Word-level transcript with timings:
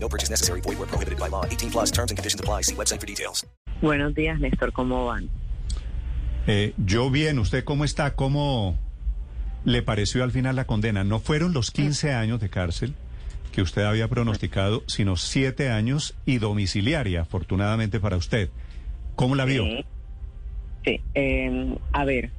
No 0.00 0.08
purchase 0.08 0.30
necessary. 0.30 0.60
Void 0.62 0.78
where 0.78 0.88
prohibited 0.88 1.18
by 1.18 1.28
law. 1.28 1.44
18 1.44 1.70
plus 1.70 1.90
terms 1.90 2.10
and 2.10 2.18
conditions 2.18 2.40
apply. 2.40 2.62
See 2.62 2.74
website 2.74 3.00
for 3.00 3.06
details. 3.06 3.46
Buenos 3.82 4.14
días, 4.14 4.40
Néstor. 4.40 4.72
¿Cómo 4.72 5.06
van? 5.06 5.28
Eh, 6.46 6.72
yo 6.78 7.10
bien, 7.10 7.38
¿usted 7.38 7.62
cómo 7.62 7.84
está? 7.84 8.14
¿Cómo 8.14 8.76
le 9.64 9.82
pareció 9.82 10.24
al 10.24 10.32
final 10.32 10.56
la 10.56 10.64
condena? 10.64 11.04
No 11.04 11.20
fueron 11.20 11.52
los 11.52 11.70
15 11.70 12.12
años 12.12 12.40
de 12.40 12.48
cárcel 12.48 12.94
que 13.52 13.60
usted 13.62 13.82
había 13.82 14.08
pronosticado, 14.08 14.82
sino 14.86 15.16
7 15.16 15.70
años 15.70 16.14
y 16.24 16.38
domiciliaria, 16.38 17.22
afortunadamente 17.22 18.00
para 18.00 18.16
usted. 18.16 18.48
¿Cómo 19.14 19.34
la 19.34 19.44
vio? 19.44 19.64
Sí. 19.64 19.84
Sí. 20.84 21.00
Eh, 21.14 21.76
a 21.92 22.04
ver, 22.04 22.30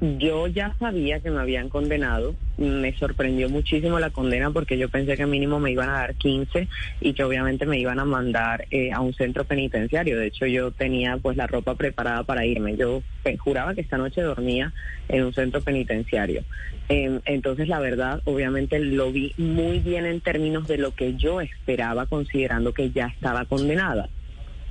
yo 0.00 0.46
ya 0.46 0.74
sabía 0.78 1.20
que 1.20 1.30
me 1.30 1.40
habían 1.40 1.68
condenado. 1.68 2.34
Me 2.58 2.94
sorprendió 2.96 3.48
muchísimo 3.48 3.98
la 3.98 4.10
condena 4.10 4.50
porque 4.50 4.76
yo 4.76 4.88
pensé 4.88 5.16
que 5.16 5.26
mínimo 5.26 5.58
me 5.58 5.70
iban 5.70 5.88
a 5.88 5.98
dar 5.98 6.14
15 6.14 6.68
y 7.00 7.14
que 7.14 7.24
obviamente 7.24 7.66
me 7.66 7.78
iban 7.78 7.98
a 7.98 8.04
mandar 8.04 8.66
eh, 8.70 8.92
a 8.92 9.00
un 9.00 9.14
centro 9.14 9.44
penitenciario. 9.44 10.18
De 10.18 10.26
hecho, 10.26 10.46
yo 10.46 10.70
tenía 10.70 11.16
pues 11.16 11.36
la 11.36 11.46
ropa 11.46 11.74
preparada 11.74 12.24
para 12.24 12.44
irme. 12.44 12.76
Yo 12.76 13.02
eh, 13.24 13.36
juraba 13.36 13.74
que 13.74 13.80
esta 13.80 13.96
noche 13.96 14.20
dormía 14.20 14.72
en 15.08 15.24
un 15.24 15.32
centro 15.32 15.60
penitenciario. 15.62 16.44
Eh, 16.88 17.20
entonces, 17.24 17.68
la 17.68 17.80
verdad, 17.80 18.20
obviamente 18.24 18.78
lo 18.78 19.10
vi 19.12 19.32
muy 19.38 19.78
bien 19.80 20.04
en 20.04 20.20
términos 20.20 20.68
de 20.68 20.78
lo 20.78 20.94
que 20.94 21.14
yo 21.14 21.40
esperaba, 21.40 22.06
considerando 22.06 22.72
que 22.74 22.90
ya 22.90 23.06
estaba 23.06 23.46
condenada. 23.46 24.08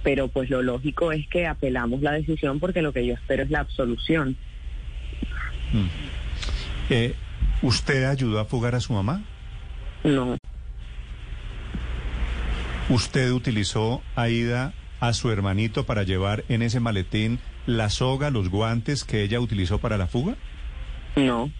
Pero 0.03 0.27
pues 0.27 0.51
lo 0.51 0.61
lógico 0.61 1.11
es 1.11 1.27
que 1.27 1.47
apelamos 1.47 2.01
la 2.01 2.11
decisión 2.11 2.59
porque 2.59 2.83
lo 2.83 2.93
que 2.93 3.07
yo 3.07 3.15
espero 3.15 3.41
es 3.41 3.49
la 3.49 3.61
absolución. 3.61 4.37
Eh, 6.89 7.15
¿Usted 7.61 8.05
ayudó 8.05 8.39
a 8.39 8.45
fugar 8.45 8.75
a 8.75 8.79
su 8.79 8.93
mamá? 8.93 9.23
No, 10.03 10.37
¿Usted 12.89 13.31
utilizó, 13.31 14.03
Aida, 14.15 14.73
a 14.99 15.13
su 15.13 15.31
hermanito 15.31 15.85
para 15.87 16.03
llevar 16.03 16.45
en 16.49 16.61
ese 16.61 16.79
maletín 16.79 17.39
la 17.65 17.89
soga, 17.89 18.29
los 18.29 18.49
guantes 18.49 19.03
que 19.03 19.23
ella 19.23 19.39
utilizó 19.39 19.79
para 19.79 19.97
la 19.97 20.07
fuga? 20.07 20.35
no. 21.15 21.51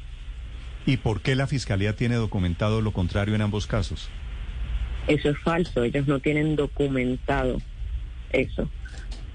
¿Y 0.88 0.98
por 0.98 1.22
qué 1.22 1.36
la 1.36 1.48
fiscalía 1.48 1.95
tiene 1.95 2.14
documentado 2.14 2.80
lo 2.80 2.94
contrario 2.94 3.33
en 3.33 3.42
ambos 3.42 3.66
casos? 3.66 4.08
Eso 5.08 5.30
es 5.31 5.39
falso, 5.39 5.83
ellos 5.83 6.06
no 6.06 6.20
tienen 6.20 6.56
documentado 6.56 7.59
eso. 8.30 8.70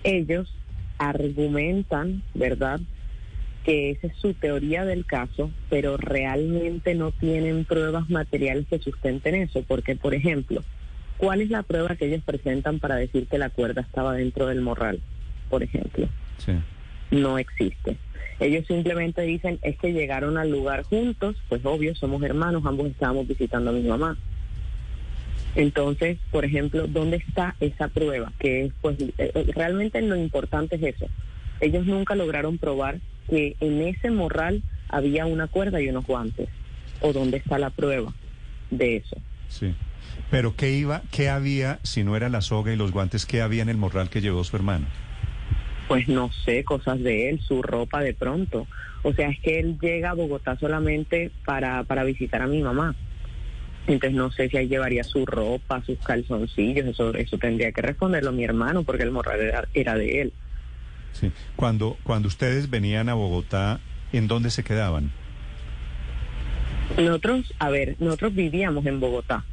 Ellos 0.05 0.55
argumentan, 0.99 2.23
¿verdad?, 2.35 2.81
que 3.65 3.91
esa 3.91 4.07
es 4.07 4.17
su 4.17 4.35
teoría 4.35 4.85
del 4.85 5.05
caso, 5.05 5.51
pero 5.69 5.97
realmente 5.97 6.95
no 6.95 7.13
tienen 7.13 7.65
pruebas 7.65 8.09
materiales 8.09 8.67
que 8.69 8.79
sustenten 8.79 9.35
eso, 9.35 9.63
porque, 9.67 9.97
por 9.97 10.15
ejemplo, 10.15 10.63
¿cuál 11.19 11.43
es 11.43 11.51
la 11.51 11.63
prueba 11.63 11.97
que 11.97 12.07
ellos 12.07 12.23
presentan 12.25 12.79
para 12.79 12.97
decir 12.97 13.27
que 13.27 13.39
la 13.39 13.51
cuerda 13.51 13.83
estaba 13.83 14.15
dentro 14.15 14.47
del 14.47 14.63
morral, 14.63 15.01
por 15.49 15.63
ejemplo? 15.63 16.09
Sí. 16.39 16.53
no 17.11 17.39
existe. 17.39 17.97
Ellos 18.39 18.67
simplemente 18.67 19.21
dicen 19.23 19.59
es 19.63 19.77
que 19.77 19.93
llegaron 19.93 20.39
al 20.39 20.51
lugar 20.51 20.85
juntos, 20.85 21.37
pues 21.49 21.61
obvio, 21.65 21.95
somos 21.95 22.23
hermanos, 22.23 22.63
ambos 22.65 22.87
estábamos 22.87 23.29
visitando 23.29 23.71
a 23.71 23.75
mi 23.75 23.83
mamá. 23.83 24.17
Entonces, 25.55 26.19
por 26.31 26.45
ejemplo, 26.45 26.87
¿dónde 26.87 27.19
está 27.19 27.57
esa 27.61 27.89
prueba? 27.89 28.33
Que 28.39 28.67
es, 28.67 28.73
pues, 28.81 28.99
eh, 29.01 29.13
eh, 29.19 29.47
realmente 29.55 30.01
lo 30.01 30.17
importante 30.17 30.77
es 30.77 30.95
eso. 30.95 31.07
Ellos 31.61 31.85
nunca 31.85 32.15
lograron 32.15 32.57
probar 32.57 33.01
que 33.31 33.57
en 33.61 33.81
ese 33.83 34.11
morral 34.11 34.63
había 34.89 35.25
una 35.25 35.47
cuerda 35.47 35.81
y 35.81 35.89
unos 35.89 36.05
guantes. 36.05 36.49
¿O 37.01 37.13
dónde 37.15 37.39
está 37.39 37.59
la 37.59 37.71
prueba 37.71 38.13
de 38.69 38.97
eso? 38.97 39.17
Sí. 39.49 39.75
Pero 40.31 40.55
¿qué 40.57 40.73
iba, 40.73 41.03
qué 41.11 41.31
había, 41.31 41.79
si 41.83 42.05
no 42.05 42.17
era 42.17 42.29
la 42.29 42.43
soga 42.43 42.73
y 42.73 42.77
los 42.77 42.93
guantes, 42.93 43.25
qué 43.25 43.41
había 43.41 43.63
en 43.63 43.69
el 43.69 43.77
morral 43.77 44.11
que 44.11 44.21
llevó 44.21 44.45
su 44.45 44.57
hermano? 44.57 44.87
Pues 45.89 46.09
no 46.09 46.31
sé, 46.45 46.63
cosas 46.65 47.01
de 47.01 47.31
él, 47.31 47.41
su 47.41 47.63
ropa 47.63 48.01
de 48.01 48.13
pronto. 48.13 48.67
O 49.03 49.13
sea, 49.15 49.31
es 49.31 49.41
que 49.41 49.59
él 49.59 49.79
llega 49.81 50.11
a 50.11 50.15
Bogotá 50.15 50.57
solamente 50.59 51.31
para, 51.45 51.85
para 51.85 52.05
visitar 52.05 52.43
a 52.43 52.47
mi 52.47 52.63
mamá. 52.63 52.95
Entonces 53.87 54.17
no 54.17 54.31
sé 54.31 54.49
si 54.49 54.57
ahí 54.57 54.69
llevaría 54.69 55.03
su 55.05 55.25
ropa, 55.25 55.83
sus 55.85 55.99
calzoncillos, 55.99 56.87
eso, 56.87 57.15
eso 57.15 57.39
tendría 57.39 57.73
que 57.73 57.83
responderlo 57.83 58.31
mi 58.31 58.45
hermano 58.45 58.85
porque 58.85 59.05
el 59.05 59.11
morral 59.11 59.41
era, 59.41 59.69
era 59.73 59.95
de 59.95 60.21
él. 60.21 60.33
Sí. 61.13 61.33
Cuando, 61.57 61.97
cuando 62.03 62.29
ustedes 62.29 62.71
venían 62.71 63.09
a 63.09 63.15
Bogotá, 63.15 63.81
¿en 64.13 64.29
dónde 64.29 64.51
se 64.51 64.65
quedaban? 64.65 65.13
Nosotros, 66.97 67.55
a 67.59 67.71
ver, 67.71 67.97
nosotros 67.99 68.35
vivíamos 68.35 68.85
en 68.87 69.01
Bogotá. 69.01 69.45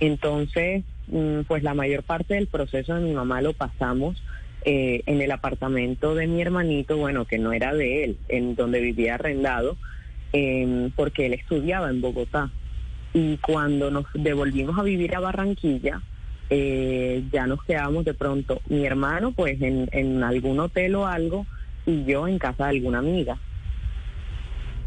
Entonces, 0.00 0.84
mm, 1.08 1.40
pues 1.46 1.62
la 1.62 1.74
mayor 1.74 2.02
parte 2.02 2.34
del 2.34 2.46
proceso 2.46 2.94
de 2.94 3.00
mi 3.00 3.12
mamá 3.12 3.40
lo 3.42 3.52
pasamos 3.52 4.22
eh, 4.64 5.02
en 5.06 5.20
el 5.20 5.30
apartamento 5.30 6.14
de 6.14 6.26
mi 6.26 6.40
hermanito, 6.42 6.96
bueno, 6.96 7.24
que 7.24 7.38
no 7.38 7.52
era 7.52 7.74
de 7.74 8.04
él, 8.04 8.18
en 8.28 8.54
donde 8.54 8.80
vivía 8.80 9.14
arrendado, 9.14 9.76
em, 10.32 10.90
porque 10.90 11.26
él 11.26 11.32
estudiaba 11.32 11.90
en 11.90 12.00
Bogotá. 12.00 12.50
Y 13.14 13.38
cuando 13.38 13.90
nos 13.90 14.06
devolvimos 14.14 14.78
a 14.78 14.82
vivir 14.82 15.14
a 15.16 15.20
Barranquilla, 15.20 16.02
eh, 16.50 17.22
ya 17.32 17.46
nos 17.46 17.62
quedamos 17.64 18.04
de 18.04 18.14
pronto, 18.14 18.60
mi 18.68 18.84
hermano 18.86 19.32
pues 19.32 19.60
en, 19.60 19.88
en 19.92 20.22
algún 20.22 20.60
hotel 20.60 20.94
o 20.96 21.06
algo, 21.06 21.46
y 21.86 22.04
yo 22.04 22.26
en 22.28 22.38
casa 22.38 22.64
de 22.64 22.70
alguna 22.70 22.98
amiga. 22.98 23.38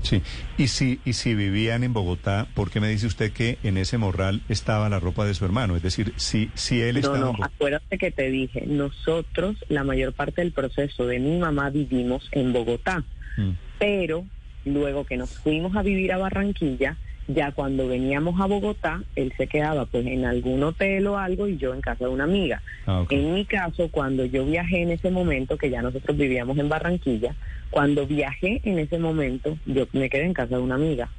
Sí. 0.03 0.23
Y 0.57 0.67
si, 0.67 0.99
y 1.05 1.13
si 1.13 1.35
vivían 1.35 1.83
en 1.83 1.93
Bogotá, 1.93 2.47
¿por 2.55 2.71
qué 2.71 2.79
me 2.79 2.89
dice 2.89 3.05
usted 3.05 3.31
que 3.31 3.59
en 3.61 3.77
ese 3.77 3.99
morral 3.99 4.41
estaba 4.49 4.89
la 4.89 4.99
ropa 4.99 5.25
de 5.25 5.35
su 5.35 5.45
hermano? 5.45 5.75
Es 5.75 5.83
decir, 5.83 6.13
si, 6.17 6.49
si 6.55 6.81
él 6.81 6.95
No, 6.95 6.99
estaba... 7.01 7.19
no, 7.19 7.29
en 7.29 7.37
Bo- 7.37 7.43
acuérdate 7.45 7.97
que 7.99 8.09
te 8.11 8.29
dije, 8.31 8.63
nosotros 8.65 9.57
la 9.69 9.83
mayor 9.83 10.13
parte 10.13 10.41
del 10.41 10.53
proceso 10.53 11.05
de 11.05 11.19
mi 11.19 11.37
mamá 11.37 11.69
vivimos 11.69 12.27
en 12.31 12.51
Bogotá, 12.51 13.03
Mm. 13.37 13.51
pero 13.79 14.25
luego 14.65 15.05
que 15.05 15.15
nos 15.17 15.29
fuimos 15.29 15.75
a 15.77 15.83
vivir 15.83 16.11
a 16.11 16.17
Barranquilla, 16.17 16.97
ya 17.27 17.51
cuando 17.51 17.87
veníamos 17.87 18.39
a 18.41 18.45
Bogotá, 18.45 19.03
él 19.15 19.33
se 19.37 19.47
quedaba 19.47 19.85
pues 19.85 20.05
en 20.05 20.25
algún 20.25 20.61
hotel 20.63 21.07
o 21.07 21.17
algo 21.17 21.47
y 21.47 21.57
yo 21.57 21.73
en 21.73 21.81
casa 21.81 22.05
de 22.05 22.09
una 22.11 22.23
amiga. 22.25 22.61
Ah. 22.87 23.05
En 23.09 23.33
mi 23.33 23.45
caso, 23.45 23.89
cuando 23.89 24.25
yo 24.25 24.45
viajé 24.45 24.81
en 24.81 24.91
ese 24.91 25.11
momento, 25.11 25.57
que 25.57 25.69
ya 25.69 25.81
nosotros 25.81 26.17
vivíamos 26.17 26.57
en 26.57 26.67
Barranquilla, 26.69 27.35
cuando 27.69 28.05
viajé 28.05 28.59
en 28.63 28.79
ese 28.79 28.99
momento, 28.99 29.57
yo 29.65 29.87
me 29.93 30.09
quedé 30.09 30.25
en 30.25 30.33
casa 30.33 30.55
de 30.57 30.61
una 30.61 30.75
amiga. 30.75 31.09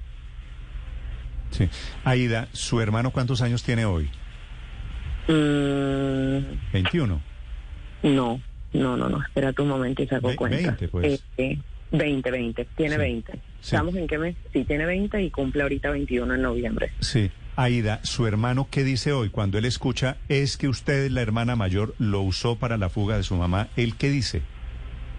Sí. 1.51 1.69
Aida, 2.05 2.49
¿su 2.53 2.81
hermano 2.81 3.11
cuántos 3.11 3.43
años 3.43 3.63
tiene 3.63 3.85
hoy? 3.85 4.11
Mm, 5.29 6.73
21. 6.73 7.21
No, 8.03 8.41
no, 8.73 8.97
no, 8.97 9.09
no, 9.09 9.23
espérate 9.23 9.63
un 9.63 9.69
momento 9.69 10.03
y 10.03 10.07
saco 10.09 10.29
Ve- 10.29 10.37
cuenta. 10.37 10.57
20, 10.57 10.89
pues. 10.89 11.13
Este, 11.13 11.59
20, 11.93 12.31
20, 12.31 12.65
tiene 12.77 12.95
Sí, 12.97 13.01
20. 13.01 13.33
Sí. 13.63 13.75
¿Estamos 13.75 13.95
en 13.95 14.07
qué 14.07 14.19
mes? 14.19 14.37
Sí, 14.53 14.65
tiene 14.65 14.85
20 14.85 15.23
y 15.23 15.31
cumple 15.31 15.63
ahorita 15.63 15.91
21 15.91 16.35
en 16.35 16.43
noviembre. 16.43 16.93
Sí. 17.01 17.31
Aida, 17.55 18.01
¿su 18.03 18.27
hermano 18.27 18.69
qué 18.71 18.83
dice 18.83 19.13
hoy 19.13 19.29
cuando 19.29 19.59
él 19.59 19.67
escucha 19.67 20.17
es 20.29 20.57
que 20.57 20.69
usted, 20.69 21.11
la 21.11 21.21
hermana 21.21 21.55
mayor, 21.55 21.95
lo 21.99 22.23
usó 22.23 22.57
para 22.57 22.79
la 22.79 22.89
fuga 22.89 23.19
de 23.19 23.23
su 23.23 23.37
mamá? 23.37 23.69
¿Él 23.77 23.95
qué 23.97 24.09
dice? 24.09 24.41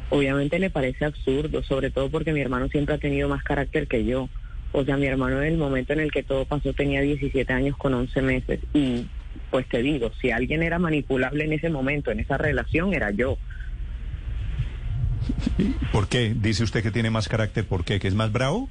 Obviamente 0.09 0.57
le 0.57 0.71
parece 0.71 1.05
absurdo, 1.05 1.63
sobre 1.63 1.91
todo 1.91 2.09
porque 2.09 2.33
mi 2.33 2.41
hermano 2.41 2.69
siempre 2.69 2.95
ha 2.95 2.97
tenido 2.97 3.29
más 3.29 3.43
carácter 3.43 3.87
que 3.87 4.03
yo. 4.05 4.29
O 4.71 4.83
sea, 4.83 4.97
mi 4.97 5.05
hermano 5.05 5.43
en 5.43 5.53
el 5.53 5.57
momento 5.57 5.93
en 5.93 5.99
el 5.99 6.11
que 6.11 6.23
todo 6.23 6.45
pasó 6.45 6.73
tenía 6.73 7.01
17 7.01 7.53
años 7.53 7.77
con 7.77 7.93
11 7.93 8.21
meses. 8.23 8.59
Y 8.73 9.05
pues 9.51 9.67
te 9.69 9.83
digo, 9.83 10.11
si 10.19 10.31
alguien 10.31 10.63
era 10.63 10.79
manipulable 10.79 11.45
en 11.45 11.53
ese 11.53 11.69
momento, 11.69 12.09
en 12.09 12.19
esa 12.19 12.39
relación, 12.39 12.95
era 12.95 13.11
yo. 13.11 13.37
¿Por 15.91 16.07
qué? 16.07 16.33
Dice 16.35 16.63
usted 16.63 16.83
que 16.83 16.91
tiene 16.91 17.09
más 17.09 17.27
carácter. 17.27 17.65
¿Por 17.65 17.83
qué? 17.83 17.99
¿Que 17.99 18.07
es 18.07 18.15
más 18.15 18.31
bravo? 18.31 18.69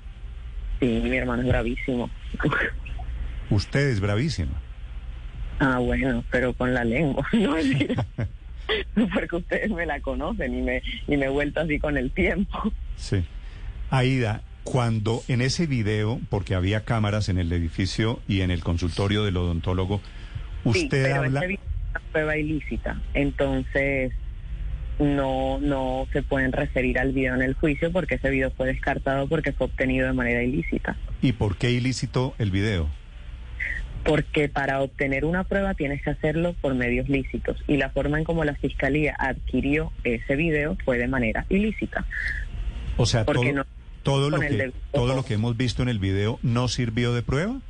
Sí, 0.80 0.86
mi 0.86 1.16
hermano 1.16 1.42
es 1.42 1.48
bravísimo. 1.48 2.10
Usted 3.50 3.90
es 3.90 4.00
bravísima. 4.00 4.52
Ah, 5.60 5.78
bueno, 5.78 6.24
pero 6.30 6.54
con 6.54 6.74
la 6.74 6.84
lengua, 6.84 7.24
no. 7.32 7.54
Porque 9.14 9.36
ustedes 9.36 9.70
me 9.70 9.86
la 9.86 10.00
conocen 10.00 10.54
y 10.54 10.62
me, 10.62 10.82
y 11.06 11.16
me 11.16 11.26
he 11.26 11.28
vuelto 11.28 11.60
así 11.60 11.78
con 11.78 11.96
el 11.96 12.10
tiempo. 12.10 12.72
Sí. 12.96 13.24
Aida, 13.90 14.42
cuando 14.64 15.22
en 15.28 15.40
ese 15.40 15.66
video, 15.66 16.20
porque 16.30 16.54
había 16.54 16.84
cámaras 16.84 17.28
en 17.28 17.38
el 17.38 17.52
edificio 17.52 18.20
y 18.26 18.40
en 18.40 18.50
el 18.50 18.64
consultorio 18.64 19.24
del 19.24 19.36
odontólogo, 19.36 20.00
sí, 20.64 20.84
usted 20.84 21.04
pero 21.04 21.16
habla... 21.16 21.40
ese 21.40 21.48
video 21.48 21.64
es 21.64 21.90
una 21.90 22.00
prueba 22.12 22.36
ilícita. 22.36 23.00
Entonces, 23.14 24.12
no, 25.02 25.58
no 25.60 26.06
se 26.12 26.22
pueden 26.22 26.52
referir 26.52 26.98
al 26.98 27.12
video 27.12 27.34
en 27.34 27.42
el 27.42 27.54
juicio 27.54 27.90
porque 27.92 28.14
ese 28.16 28.30
video 28.30 28.50
fue 28.50 28.66
descartado 28.68 29.26
porque 29.28 29.52
fue 29.52 29.66
obtenido 29.66 30.06
de 30.06 30.12
manera 30.12 30.42
ilícita. 30.42 30.96
¿Y 31.20 31.32
por 31.32 31.56
qué 31.56 31.70
ilícito 31.70 32.34
el 32.38 32.50
video? 32.50 32.88
Porque 34.04 34.48
para 34.48 34.80
obtener 34.80 35.24
una 35.24 35.44
prueba 35.44 35.74
tienes 35.74 36.02
que 36.02 36.10
hacerlo 36.10 36.54
por 36.60 36.74
medios 36.74 37.08
lícitos 37.08 37.56
y 37.68 37.76
la 37.76 37.90
forma 37.90 38.18
en 38.18 38.24
como 38.24 38.44
la 38.44 38.54
fiscalía 38.56 39.14
adquirió 39.18 39.92
ese 40.02 40.34
video 40.34 40.76
fue 40.84 40.98
de 40.98 41.06
manera 41.06 41.46
ilícita. 41.48 42.04
O 42.96 43.06
sea, 43.06 43.24
todo, 43.24 43.36
Porque 43.36 43.52
no- 43.52 43.64
todo 44.02 44.28
lo 44.30 44.40
que 44.40 44.72
todo 44.92 45.14
lo 45.14 45.24
que 45.24 45.34
hemos 45.34 45.56
visto 45.56 45.82
en 45.82 45.88
el 45.88 46.00
video 46.00 46.40
no 46.42 46.66
sirvió 46.66 47.14
de 47.14 47.22
prueba. 47.22 47.60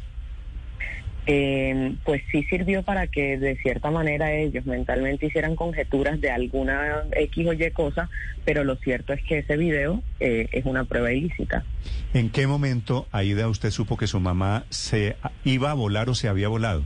Eh, 1.26 1.94
pues 2.04 2.20
sí 2.32 2.42
sirvió 2.50 2.82
para 2.82 3.06
que 3.06 3.38
de 3.38 3.56
cierta 3.56 3.92
manera 3.92 4.32
ellos 4.32 4.66
mentalmente 4.66 5.26
hicieran 5.26 5.54
conjeturas 5.54 6.20
de 6.20 6.30
alguna 6.30 7.04
X 7.12 7.46
o 7.46 7.52
Y 7.52 7.70
cosa, 7.70 8.10
pero 8.44 8.64
lo 8.64 8.74
cierto 8.76 9.12
es 9.12 9.22
que 9.22 9.38
ese 9.38 9.56
video 9.56 10.02
eh, 10.18 10.48
es 10.50 10.64
una 10.64 10.84
prueba 10.84 11.12
ilícita. 11.12 11.64
¿En 12.12 12.30
qué 12.30 12.48
momento, 12.48 13.06
Aida, 13.12 13.48
usted 13.48 13.70
supo 13.70 13.96
que 13.96 14.08
su 14.08 14.18
mamá 14.18 14.64
se 14.70 15.16
iba 15.44 15.70
a 15.70 15.74
volar 15.74 16.08
o 16.08 16.14
se 16.14 16.28
había 16.28 16.48
volado? 16.48 16.84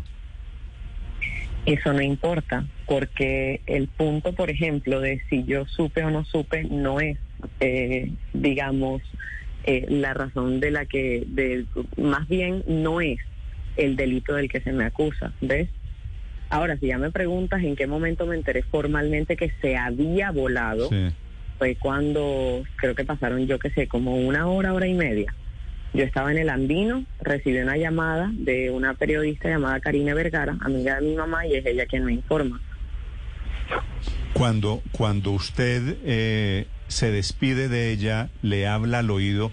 Eso 1.64 1.92
no 1.92 2.02
importa, 2.02 2.64
porque 2.86 3.60
el 3.66 3.88
punto, 3.88 4.34
por 4.34 4.50
ejemplo, 4.50 5.00
de 5.00 5.20
si 5.28 5.44
yo 5.44 5.66
supe 5.66 6.04
o 6.04 6.10
no 6.10 6.24
supe, 6.24 6.62
no 6.64 7.00
es, 7.00 7.18
eh, 7.58 8.12
digamos, 8.34 9.02
eh, 9.64 9.84
la 9.88 10.14
razón 10.14 10.60
de 10.60 10.70
la 10.70 10.86
que, 10.86 11.24
de, 11.26 11.64
más 11.96 12.28
bien 12.28 12.62
no 12.68 13.00
es 13.00 13.18
el 13.76 13.96
delito 13.96 14.34
del 14.34 14.48
que 14.48 14.60
se 14.60 14.72
me 14.72 14.84
acusa, 14.84 15.32
¿ves? 15.40 15.68
Ahora, 16.48 16.76
si 16.76 16.86
ya 16.86 16.98
me 16.98 17.10
preguntas 17.10 17.62
en 17.62 17.74
qué 17.76 17.86
momento 17.86 18.26
me 18.26 18.36
enteré 18.36 18.62
formalmente 18.62 19.36
que 19.36 19.52
se 19.60 19.76
había 19.76 20.30
volado, 20.30 20.88
Sí. 20.88 21.08
fue 21.58 21.74
cuando 21.76 22.62
creo 22.76 22.94
que 22.94 23.04
pasaron, 23.04 23.46
yo 23.46 23.58
qué 23.58 23.70
sé, 23.70 23.88
como 23.88 24.16
una 24.16 24.46
hora, 24.46 24.72
hora 24.72 24.86
y 24.86 24.94
media. 24.94 25.34
Yo 25.94 26.04
estaba 26.04 26.30
en 26.30 26.38
el 26.38 26.50
Andino, 26.50 27.04
recibí 27.20 27.58
una 27.58 27.76
llamada 27.76 28.30
de 28.32 28.70
una 28.70 28.94
periodista 28.94 29.48
llamada 29.48 29.80
Karina 29.80 30.14
Vergara, 30.14 30.56
amiga 30.60 31.00
de 31.00 31.08
mi 31.08 31.16
mamá, 31.16 31.46
y 31.46 31.54
es 31.54 31.64
ella 31.64 31.86
quien 31.86 32.04
me 32.04 32.12
informa. 32.12 32.60
Cuando, 34.34 34.82
cuando 34.92 35.30
usted 35.30 35.96
eh, 36.04 36.66
se 36.88 37.10
despide 37.10 37.68
de 37.68 37.90
ella, 37.90 38.28
le 38.42 38.66
habla 38.66 38.98
al 38.98 39.10
oído 39.10 39.50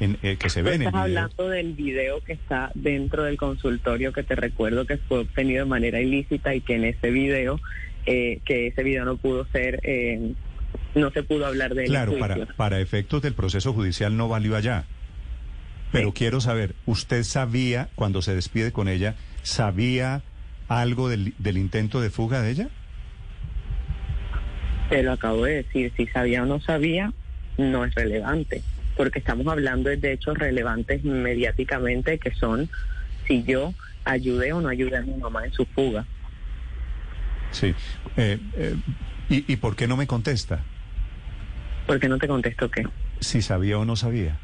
en, 0.00 0.18
eh, 0.22 0.36
que 0.38 0.50
se 0.50 0.62
ve 0.62 0.74
en 0.74 0.82
el 0.82 0.88
Estás 0.88 1.06
video. 1.06 1.20
hablando 1.24 1.48
del 1.48 1.72
video 1.72 2.20
que 2.22 2.32
está 2.34 2.70
dentro 2.74 3.24
del 3.24 3.36
consultorio 3.36 4.12
que 4.12 4.22
te 4.22 4.34
recuerdo 4.34 4.86
que 4.86 4.98
fue 4.98 5.20
obtenido 5.20 5.64
de 5.64 5.70
manera 5.70 6.00
ilícita 6.00 6.54
y 6.54 6.60
que 6.60 6.74
en 6.74 6.84
ese 6.84 7.10
video, 7.10 7.60
eh, 8.06 8.40
que 8.44 8.66
ese 8.68 8.82
video 8.82 9.04
no 9.04 9.16
pudo 9.16 9.46
ser, 9.52 9.80
eh, 9.84 10.32
no 10.94 11.10
se 11.10 11.22
pudo 11.22 11.46
hablar 11.46 11.74
de 11.74 11.84
él 11.84 11.88
Claro, 11.90 12.18
para, 12.18 12.46
para 12.46 12.80
efectos 12.80 13.22
del 13.22 13.34
proceso 13.34 13.72
judicial 13.72 14.16
no 14.16 14.28
valió 14.28 14.56
allá. 14.56 14.84
Pero 15.92 16.08
Sí. 16.08 16.14
quiero 16.18 16.40
saber, 16.40 16.74
¿usted 16.84 17.22
sabía, 17.22 17.88
cuando 17.94 18.20
se 18.20 18.34
despide 18.34 18.72
con 18.72 18.88
ella, 18.88 19.14
sabía 19.42 20.22
algo 20.68 21.08
del, 21.08 21.32
del 21.38 21.56
intento 21.58 22.00
de 22.00 22.10
fuga 22.10 22.42
de 22.42 22.50
ella? 22.50 22.68
Te 24.90 25.02
lo 25.02 25.12
acabo 25.12 25.44
de 25.44 25.62
decir, 25.62 25.92
si 25.96 26.06
sabía 26.08 26.42
o 26.42 26.46
no 26.46 26.60
sabía, 26.60 27.12
no 27.58 27.84
es 27.84 27.94
relevante, 27.94 28.62
porque 28.96 29.18
estamos 29.18 29.46
hablando 29.46 29.90
de 29.90 30.12
hechos 30.12 30.38
relevantes 30.38 31.04
mediáticamente 31.04 32.18
que 32.18 32.32
son 32.32 32.68
si 33.26 33.44
yo 33.44 33.74
ayudé 34.04 34.52
o 34.52 34.60
no 34.60 34.68
ayudé 34.68 34.96
a 34.96 35.02
mi 35.02 35.14
mamá 35.14 35.44
en 35.44 35.52
su 35.52 35.66
fuga. 35.66 36.04
Sí. 37.50 37.74
Eh, 38.16 38.38
eh, 38.56 38.76
¿y, 39.28 39.52
¿Y 39.52 39.56
por 39.56 39.76
qué 39.76 39.86
no 39.86 39.96
me 39.96 40.06
contesta? 40.06 40.60
¿Por 41.86 42.00
qué 42.00 42.08
no 42.08 42.18
te 42.18 42.26
contesto 42.26 42.70
qué? 42.70 42.86
Si 43.20 43.42
sabía 43.42 43.78
o 43.78 43.84
no 43.84 43.96
sabía. 43.96 44.36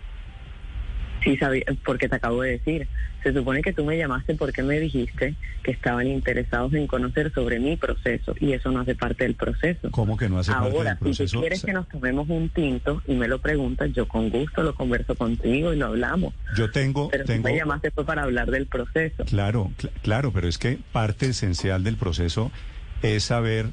Sí 1.24 1.36
sabía, 1.36 1.64
porque 1.84 2.08
te 2.08 2.16
acabo 2.16 2.42
de 2.42 2.52
decir. 2.52 2.88
Se 3.22 3.32
supone 3.32 3.62
que 3.62 3.72
tú 3.72 3.84
me 3.84 3.96
llamaste 3.96 4.34
porque 4.34 4.62
me 4.62 4.80
dijiste 4.80 5.34
que 5.62 5.70
estaban 5.70 6.06
interesados 6.08 6.74
en 6.74 6.86
conocer 6.86 7.32
sobre 7.32 7.60
mi 7.60 7.76
proceso 7.76 8.34
y 8.40 8.52
eso 8.52 8.70
no 8.72 8.80
hace 8.80 8.94
parte 8.96 9.24
del 9.24 9.34
proceso. 9.34 9.90
¿Cómo 9.92 10.16
que 10.16 10.28
no 10.28 10.38
hace 10.38 10.50
parte 10.52 10.76
Ahora, 10.76 10.90
del 10.90 10.98
proceso? 10.98 11.26
si 11.28 11.32
tú 11.34 11.40
quieres 11.40 11.62
que 11.62 11.72
nos 11.72 11.88
tomemos 11.88 12.28
un 12.28 12.48
tinto 12.48 13.00
y 13.06 13.14
me 13.14 13.28
lo 13.28 13.38
preguntas, 13.40 13.90
yo 13.92 14.06
con 14.08 14.28
gusto 14.30 14.62
lo 14.62 14.74
converso 14.74 15.14
contigo 15.14 15.72
y 15.72 15.76
lo 15.76 15.86
hablamos. 15.86 16.34
Yo 16.56 16.70
tengo, 16.70 17.10
Pero 17.10 17.24
tengo, 17.24 17.42
tú 17.48 17.52
me 17.52 17.56
llamaste 17.56 17.90
fue 17.92 18.04
para 18.04 18.22
hablar 18.24 18.50
del 18.50 18.66
proceso. 18.66 19.24
claro, 19.24 19.70
cl- 19.78 19.90
claro, 20.02 20.32
pero 20.32 20.48
es 20.48 20.58
que 20.58 20.78
parte 20.92 21.26
esencial 21.26 21.84
del 21.84 21.96
proceso 21.96 22.50
es 23.02 23.22
saber 23.24 23.66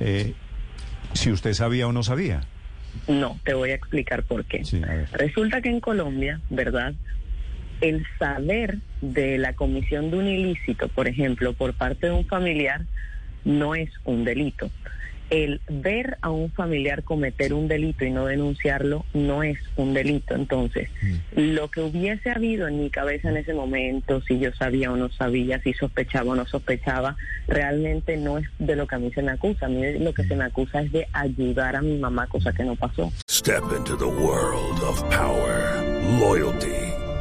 eh, 0.00 0.34
si 1.12 1.30
usted 1.30 1.52
sabía 1.54 1.86
o 1.86 1.92
no 1.92 2.02
sabía. 2.02 2.42
No, 3.08 3.38
te 3.44 3.54
voy 3.54 3.70
a 3.70 3.74
explicar 3.74 4.22
por 4.24 4.44
qué. 4.46 4.64
Sí. 4.64 4.80
Resulta 5.12 5.60
que 5.60 5.68
en 5.68 5.80
Colombia, 5.80 6.40
¿verdad? 6.50 6.94
El 7.80 8.06
saber 8.18 8.78
de 9.00 9.38
la 9.38 9.52
comisión 9.54 10.10
de 10.10 10.18
un 10.18 10.26
ilícito, 10.26 10.88
por 10.88 11.08
ejemplo, 11.08 11.52
por 11.52 11.74
parte 11.74 12.06
de 12.06 12.12
un 12.12 12.26
familiar, 12.26 12.82
no 13.44 13.74
es 13.74 13.90
un 14.04 14.24
delito. 14.24 14.70
El 15.28 15.60
ver 15.68 16.18
a 16.20 16.30
un 16.30 16.52
familiar 16.52 17.02
cometer 17.02 17.52
un 17.52 17.66
delito 17.66 18.04
y 18.04 18.12
no 18.12 18.26
denunciarlo 18.26 19.04
no 19.12 19.42
es 19.42 19.58
un 19.74 19.92
delito. 19.92 20.36
Entonces, 20.36 20.88
lo 21.34 21.68
que 21.68 21.80
hubiese 21.80 22.30
habido 22.30 22.68
en 22.68 22.80
mi 22.80 22.90
cabeza 22.90 23.30
en 23.30 23.38
ese 23.38 23.52
momento, 23.52 24.22
si 24.22 24.38
yo 24.38 24.52
sabía 24.52 24.92
o 24.92 24.96
no 24.96 25.10
sabía, 25.10 25.60
si 25.62 25.72
sospechaba 25.72 26.30
o 26.30 26.36
no 26.36 26.46
sospechaba, 26.46 27.16
realmente 27.48 28.16
no 28.16 28.38
es 28.38 28.46
de 28.60 28.76
lo 28.76 28.86
que 28.86 28.94
a 28.94 28.98
mí 28.98 29.10
se 29.12 29.22
me 29.22 29.32
acusa. 29.32 29.66
A 29.66 29.68
mí 29.68 29.82
lo 29.98 30.14
que 30.14 30.22
se 30.22 30.36
me 30.36 30.44
acusa 30.44 30.82
es 30.82 30.92
de 30.92 31.08
ayudar 31.12 31.74
a 31.74 31.82
mi 31.82 31.98
mamá, 31.98 32.28
cosa 32.28 32.52
que 32.52 32.62
no 32.62 32.76
pasó. 32.76 33.12
Step 33.28 33.64
into 33.76 33.96
the 33.96 34.04
world 34.04 34.80
of 34.84 35.02
power, 35.10 35.82
loyalty, 36.20 36.85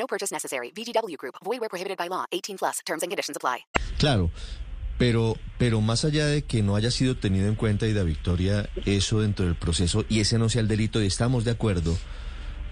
No 0.00 0.06
purchase 0.06 0.32
necessary. 0.32 0.72
VGW 0.74 1.18
Group. 1.18 1.34
Void 1.44 1.60
where 1.60 1.68
prohibited 1.68 1.98
by 1.98 2.08
law. 2.08 2.24
18 2.32 2.56
plus. 2.56 2.78
Terms 2.86 3.02
and 3.02 3.10
conditions 3.10 3.36
apply. 3.36 3.66
Claro, 3.98 4.30
pero, 4.98 5.36
pero 5.58 5.82
más 5.82 6.06
allá 6.06 6.26
de 6.26 6.42
que 6.42 6.62
no 6.62 6.74
haya 6.74 6.90
sido 6.90 7.16
tenido 7.16 7.48
en 7.48 7.54
cuenta, 7.54 7.86
Ida 7.86 8.02
Victoria, 8.02 8.70
eso 8.86 9.20
dentro 9.20 9.44
del 9.44 9.56
proceso 9.56 10.06
y 10.08 10.20
ese 10.20 10.38
no 10.38 10.48
sea 10.48 10.62
el 10.62 10.68
delito, 10.68 11.02
y 11.02 11.06
estamos 11.06 11.44
de 11.44 11.50
acuerdo, 11.50 11.96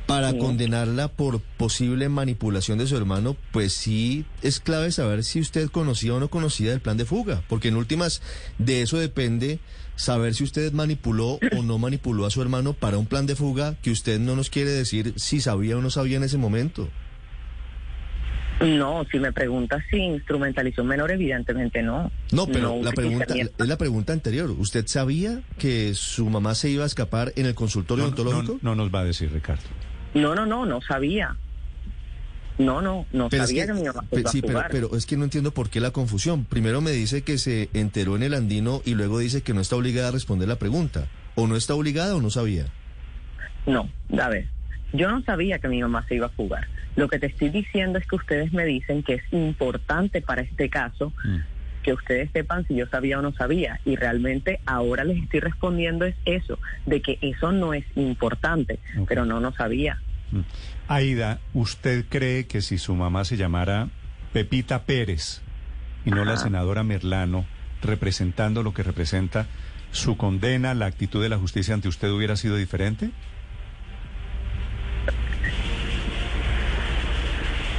para 0.06 0.37
condenarla 0.38 1.08
por 1.08 1.40
posible 1.40 2.08
manipulación 2.08 2.78
de 2.78 2.87
su 2.87 2.97
hermano, 2.97 3.37
pues 3.52 3.75
sí 3.75 4.25
es 4.40 4.58
clave 4.58 4.90
saber 4.90 5.23
si 5.23 5.40
usted 5.40 5.68
conocía 5.68 6.14
o 6.14 6.20
no 6.20 6.28
conocía 6.28 6.73
el 6.73 6.80
plan 6.80 6.97
de 6.97 7.04
fuga, 7.04 7.42
porque 7.47 7.68
en 7.68 7.76
últimas 7.76 8.23
de 8.56 8.80
eso 8.80 8.99
depende 8.99 9.61
saber 9.97 10.35
si 10.35 10.44
usted 10.44 10.73
manipuló 10.73 11.38
o 11.56 11.62
no 11.62 11.76
manipuló 11.76 12.25
a 12.25 12.30
su 12.30 12.40
hermano 12.40 12.73
para 12.73 12.97
un 12.97 13.06
plan 13.06 13.26
de 13.26 13.37
fuga 13.37 13.76
que 13.82 13.90
usted 13.90 14.18
no 14.18 14.35
nos 14.35 14.49
quiere 14.49 14.70
decir 14.70 15.12
si 15.16 15.42
sabía 15.42 15.76
o 15.76 15.82
no 15.82 15.90
sabía 15.90 16.16
en 16.16 16.25
ese 16.25 16.38
momento. 16.38 16.88
No, 18.60 19.04
si 19.10 19.20
me 19.20 19.32
preguntas 19.32 19.84
si 19.88 19.98
instrumentalizó 19.98 20.82
un 20.82 20.88
menor, 20.88 21.12
evidentemente 21.12 21.80
no. 21.82 22.10
No, 22.32 22.46
pero 22.46 22.82
la 22.82 22.90
pregunta 22.90 23.34
es 23.36 23.50
la 23.68 23.78
pregunta 23.78 24.12
anterior. 24.12 24.50
¿Usted 24.50 24.84
sabía 24.88 25.42
que 25.58 25.94
su 25.94 26.28
mamá 26.28 26.54
se 26.56 26.68
iba 26.68 26.82
a 26.82 26.86
escapar 26.86 27.32
en 27.36 27.46
el 27.46 27.54
consultorio 27.54 28.02
No, 28.04 28.08
odontológico? 28.08 28.58
no, 28.62 28.70
no 28.74 28.74
nos 28.84 28.92
va 28.92 29.00
a 29.00 29.04
decir, 29.04 29.32
Ricardo. 29.32 29.62
No, 30.14 30.34
no, 30.34 30.44
no, 30.44 30.66
no 30.66 30.80
sabía. 30.80 31.36
No, 32.58 32.82
no, 32.82 33.06
no 33.12 33.28
Pero 33.28 33.44
es 33.44 33.48
sabía 33.50 33.66
que- 33.66 33.72
que, 33.72 33.78
mi 33.78 33.86
mamá 33.86 34.04
se 34.10 34.18
iba 34.20 34.30
sí, 34.32 34.38
a 34.38 34.42
pero, 34.42 34.64
pero 34.88 34.96
es 34.96 35.06
que 35.06 35.16
no 35.16 35.22
entiendo 35.22 35.52
por 35.52 35.70
qué 35.70 35.78
la 35.78 35.92
confusión. 35.92 36.44
Primero 36.44 36.80
me 36.80 36.90
dice 36.90 37.22
que 37.22 37.38
se 37.38 37.68
enteró 37.74 38.16
en 38.16 38.24
el 38.24 38.34
andino 38.34 38.82
y 38.84 38.94
luego 38.94 39.20
dice 39.20 39.42
que 39.42 39.54
no 39.54 39.60
está 39.60 39.76
obligada 39.76 40.08
a 40.08 40.10
responder 40.10 40.48
la 40.48 40.56
pregunta. 40.56 41.06
O 41.36 41.46
no 41.46 41.54
está 41.54 41.74
obligada 41.74 42.16
o 42.16 42.20
no 42.20 42.30
sabía. 42.30 42.64
No, 43.66 43.88
a 44.20 44.28
ver, 44.28 44.48
yo 44.92 45.08
no 45.08 45.22
sabía 45.22 45.60
que 45.60 45.68
mi 45.68 45.80
mamá 45.80 46.04
se 46.08 46.16
iba 46.16 46.26
a 46.26 46.30
jugar. 46.30 46.66
Lo 46.97 47.09
que 47.09 47.18
te 47.18 47.26
estoy 47.26 47.50
diciendo 47.50 47.99
es 47.99 48.07
que 48.07 48.16
ustedes 48.16 48.52
me 48.52 48.64
dicen 48.64 49.02
que 49.02 49.14
es 49.14 49.23
importante 49.33 50.21
para 50.21 50.42
este 50.42 50.68
caso 50.68 51.12
Mm. 51.25 51.37
que 51.83 51.92
ustedes 51.92 52.30
sepan 52.33 52.66
si 52.66 52.75
yo 52.75 52.87
sabía 52.87 53.18
o 53.18 53.23
no 53.23 53.33
sabía. 53.33 53.80
Y 53.85 53.97
realmente 53.97 54.61
ahora 54.66 55.04
les 55.04 55.23
estoy 55.23 55.40
respondiendo 55.40 56.04
es 56.04 56.16
eso, 56.25 56.59
de 56.87 57.00
que 57.00 57.18
eso 57.23 57.52
no 57.52 57.73
es 57.73 57.85
importante, 57.95 58.78
pero 59.07 59.25
no, 59.25 59.40
no 59.40 59.52
sabía. 59.52 59.99
Mm. 60.33 60.40
Aida, 60.88 61.38
¿usted 61.54 62.04
cree 62.09 62.47
que 62.47 62.61
si 62.61 62.78
su 62.78 62.95
mamá 62.95 63.25
se 63.25 63.37
llamara 63.37 63.88
Pepita 64.33 64.85
Pérez 64.85 65.40
y 66.04 66.11
no 66.11 66.25
la 66.25 66.37
senadora 66.37 66.83
Merlano, 66.83 67.47
representando 67.83 68.62
lo 68.62 68.75
que 68.75 68.83
representa, 68.83 69.47
su 69.90 70.16
condena, 70.16 70.75
la 70.75 70.87
actitud 70.87 71.23
de 71.23 71.28
la 71.28 71.38
justicia 71.38 71.75
ante 71.75 71.88
usted 71.88 72.11
hubiera 72.11 72.37
sido 72.37 72.57
diferente? 72.57 73.11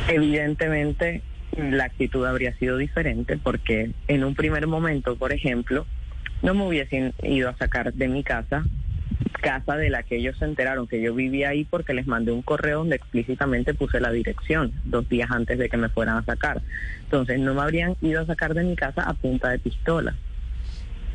Evidentemente, 0.09 1.21
la 1.55 1.85
actitud 1.85 2.25
habría 2.25 2.53
sido 2.57 2.77
diferente 2.77 3.37
porque 3.37 3.91
en 4.07 4.23
un 4.23 4.35
primer 4.35 4.65
momento, 4.67 5.15
por 5.15 5.31
ejemplo, 5.33 5.85
no 6.41 6.53
me 6.53 6.65
hubiesen 6.65 7.13
ido 7.21 7.49
a 7.49 7.57
sacar 7.57 7.93
de 7.93 8.07
mi 8.07 8.23
casa, 8.23 8.65
casa 9.41 9.77
de 9.77 9.89
la 9.89 10.03
que 10.03 10.17
ellos 10.17 10.37
se 10.37 10.45
enteraron 10.45 10.87
que 10.87 11.01
yo 11.01 11.13
vivía 11.13 11.49
ahí 11.49 11.65
porque 11.65 11.93
les 11.93 12.07
mandé 12.07 12.31
un 12.31 12.41
correo 12.41 12.79
donde 12.79 12.95
explícitamente 12.95 13.73
puse 13.73 13.99
la 13.99 14.11
dirección 14.11 14.73
dos 14.85 15.07
días 15.07 15.29
antes 15.31 15.57
de 15.57 15.69
que 15.69 15.77
me 15.77 15.89
fueran 15.89 16.17
a 16.17 16.23
sacar. 16.23 16.61
Entonces 17.03 17.39
no 17.39 17.53
me 17.53 17.61
habrían 17.61 17.95
ido 18.01 18.21
a 18.21 18.25
sacar 18.25 18.53
de 18.53 18.63
mi 18.63 18.75
casa 18.75 19.03
a 19.03 19.13
punta 19.13 19.49
de 19.49 19.59
pistola. 19.59 20.15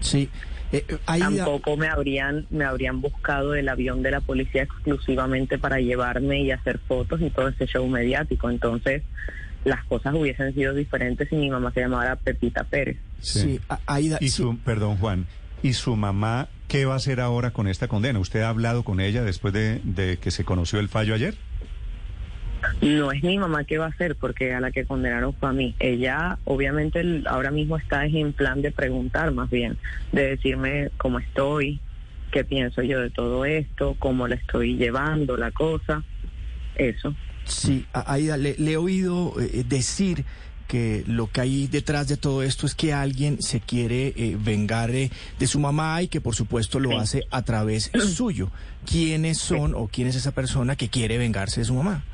Sí. 0.00 0.28
Eh, 0.74 0.98
Tampoco 1.06 1.76
me 1.76 1.88
habrían 1.88 2.46
me 2.50 2.64
habrían 2.64 3.00
buscado 3.00 3.54
el 3.54 3.68
avión 3.68 4.02
de 4.02 4.10
la 4.10 4.20
policía 4.20 4.62
exclusivamente 4.64 5.58
para 5.58 5.78
llevarme 5.80 6.42
y 6.42 6.50
hacer 6.50 6.78
fotos 6.78 7.20
y 7.20 7.30
todo 7.30 7.48
ese 7.48 7.66
show 7.66 7.86
mediático. 7.86 8.50
Entonces 8.50 9.02
las 9.64 9.84
cosas 9.84 10.14
hubiesen 10.14 10.52
sido 10.54 10.74
diferentes 10.74 11.28
si 11.28 11.36
mi 11.36 11.50
mamá 11.50 11.72
se 11.72 11.80
llamara 11.80 12.16
Pepita 12.16 12.64
Pérez. 12.64 12.98
sí, 13.20 13.60
Aida, 13.86 14.18
Y 14.20 14.28
sí. 14.28 14.42
su, 14.42 14.58
perdón 14.58 14.96
Juan, 14.98 15.26
¿y 15.62 15.72
su 15.72 15.96
mamá 15.96 16.48
qué 16.68 16.84
va 16.84 16.94
a 16.94 16.96
hacer 16.96 17.20
ahora 17.20 17.52
con 17.52 17.68
esta 17.68 17.88
condena? 17.88 18.18
¿Usted 18.18 18.42
ha 18.42 18.48
hablado 18.50 18.82
con 18.82 19.00
ella 19.00 19.22
después 19.22 19.54
de, 19.54 19.80
de 19.84 20.18
que 20.18 20.30
se 20.30 20.44
conoció 20.44 20.80
el 20.80 20.88
fallo 20.88 21.14
ayer? 21.14 21.34
No 22.80 23.12
es 23.12 23.22
mi 23.22 23.38
mamá 23.38 23.64
que 23.64 23.78
va 23.78 23.86
a 23.86 23.88
hacer 23.88 24.16
porque 24.16 24.52
a 24.52 24.60
la 24.60 24.70
que 24.70 24.84
condenaron 24.84 25.34
fue 25.34 25.48
a 25.48 25.52
mí. 25.52 25.74
Ella 25.78 26.38
obviamente 26.44 27.22
ahora 27.26 27.50
mismo 27.50 27.76
está 27.76 28.04
en 28.06 28.32
plan 28.32 28.62
de 28.62 28.70
preguntar 28.70 29.32
más 29.32 29.50
bien, 29.50 29.78
de 30.12 30.30
decirme 30.30 30.90
cómo 30.96 31.18
estoy, 31.18 31.80
qué 32.32 32.44
pienso 32.44 32.82
yo 32.82 33.00
de 33.00 33.10
todo 33.10 33.44
esto, 33.44 33.96
cómo 33.98 34.28
la 34.28 34.34
estoy 34.34 34.76
llevando 34.76 35.36
la 35.36 35.50
cosa, 35.50 36.02
eso. 36.76 37.14
Sí, 37.44 37.86
Aida, 37.92 38.36
le, 38.36 38.56
le 38.58 38.72
he 38.72 38.76
oído 38.76 39.34
eh, 39.38 39.64
decir 39.68 40.24
que 40.66 41.04
lo 41.06 41.30
que 41.30 41.42
hay 41.42 41.66
detrás 41.66 42.08
de 42.08 42.16
todo 42.16 42.42
esto 42.42 42.66
es 42.66 42.74
que 42.74 42.92
alguien 42.92 43.40
se 43.40 43.60
quiere 43.60 44.14
eh, 44.16 44.36
vengar 44.38 44.90
eh, 44.90 45.10
de 45.38 45.46
su 45.46 45.60
mamá 45.60 46.02
y 46.02 46.08
que 46.08 46.20
por 46.20 46.34
supuesto 46.34 46.80
lo 46.80 46.98
hace 46.98 47.24
a 47.30 47.42
través 47.42 47.90
suyo. 48.14 48.50
¿Quiénes 48.86 49.38
son 49.38 49.74
o 49.74 49.88
quién 49.88 50.08
es 50.08 50.16
esa 50.16 50.32
persona 50.32 50.76
que 50.76 50.88
quiere 50.88 51.18
vengarse 51.18 51.60
de 51.60 51.66
su 51.66 51.74
mamá? 51.74 52.04